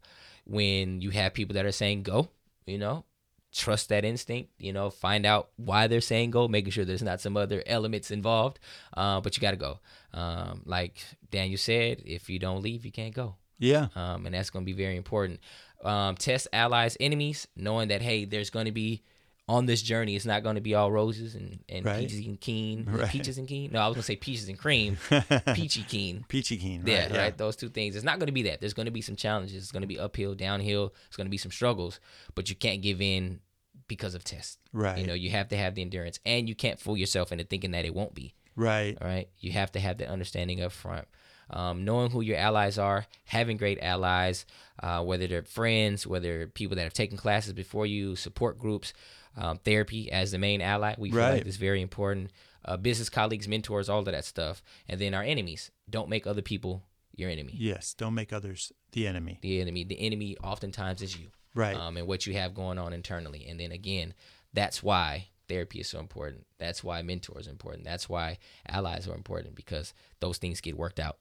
[0.45, 2.29] when you have people that are saying go,
[2.65, 3.03] you know,
[3.51, 4.51] trust that instinct.
[4.59, 8.11] You know, find out why they're saying go, making sure there's not some other elements
[8.11, 8.59] involved.
[8.95, 9.79] Uh, but you got to go.
[10.13, 13.87] Um, like Daniel said, if you don't leave, you can't go Yeah.
[13.95, 15.39] um, and that's going to be very important.
[15.83, 19.03] Um, test allies, enemies, knowing that hey, there's going to be
[19.47, 20.15] on this journey.
[20.15, 21.99] It's not going to be all roses and, and Right.
[21.99, 23.09] peaches and keen, Right.
[23.09, 23.71] peaches and keen.
[23.71, 24.97] No, I was going to say peaches and cream,
[25.53, 26.25] peachy keen.
[26.27, 26.81] Peachy keen.
[26.81, 26.91] Right.
[27.11, 27.37] Yeah, right.
[27.37, 27.95] Those two things.
[27.95, 28.59] It's not going to be that.
[28.59, 29.55] There's going to be some challenges.
[29.55, 30.93] It's going to be uphill, downhill.
[31.07, 31.99] It's going to be some struggles,
[32.33, 33.39] but you can't give in
[33.87, 34.57] because of tests.
[34.73, 34.97] Right.
[34.97, 37.71] You know, you have to have the endurance, and you can't fool yourself into thinking
[37.71, 38.33] that it won't be.
[38.55, 38.97] Right.
[38.99, 39.29] All right.
[39.39, 41.07] You have to have that understanding up front.
[41.47, 44.47] Um, knowing who your allies are, having great allies,
[44.81, 48.93] uh, whether they're friends, whether people that have taken classes before you, support groups,
[49.37, 50.95] um, therapy as the main ally.
[50.97, 52.31] We feel like it's very important.
[52.63, 54.61] Uh, business colleagues, mentors, all of that stuff.
[54.87, 55.71] And then our enemies.
[55.89, 56.83] Don't make other people
[57.15, 57.53] your enemy.
[57.55, 57.93] Yes.
[57.93, 59.39] Don't make others the enemy.
[59.41, 59.83] The enemy.
[59.83, 61.75] The enemy oftentimes is you Right.
[61.75, 63.45] um, and what you have going on internally.
[63.47, 64.13] And then again,
[64.53, 66.45] that's why therapy is so important.
[66.57, 67.85] That's why mentors are important.
[67.85, 71.17] That's why allies are important because those things get worked out,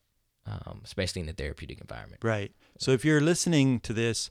[0.47, 2.25] um, especially in the therapeutic environment.
[2.25, 2.53] Right.
[2.79, 4.31] So if you're listening to this,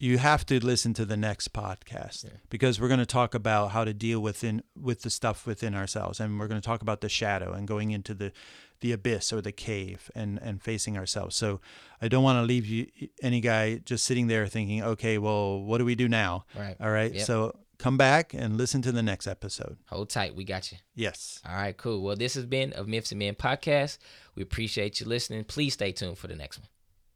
[0.00, 3.84] you have to listen to the next podcast because we're going to talk about how
[3.84, 7.08] to deal within with the stuff within ourselves, and we're going to talk about the
[7.08, 8.32] shadow and going into the
[8.80, 11.36] the abyss or the cave and and facing ourselves.
[11.36, 11.60] So
[12.00, 12.86] I don't want to leave you
[13.22, 16.46] any guy just sitting there thinking, okay, well, what do we do now?
[16.58, 16.76] Right.
[16.80, 17.12] All right.
[17.12, 17.26] Yep.
[17.26, 19.76] So come back and listen to the next episode.
[19.90, 20.34] Hold tight.
[20.34, 20.78] We got you.
[20.94, 21.42] Yes.
[21.46, 22.02] All right, cool.
[22.02, 23.98] Well, this has been of Myths and Men podcast.
[24.34, 25.44] We appreciate you listening.
[25.44, 26.68] Please stay tuned for the next one.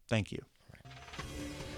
[0.07, 0.43] Thank you.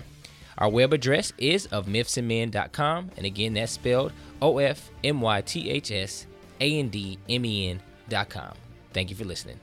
[0.58, 5.70] Our web address is of ofmythsandmen.com, and again, that's spelled O F M Y T
[5.70, 6.26] H S
[6.60, 8.54] A N D M E N.com.
[8.94, 9.60] Thank you for listening.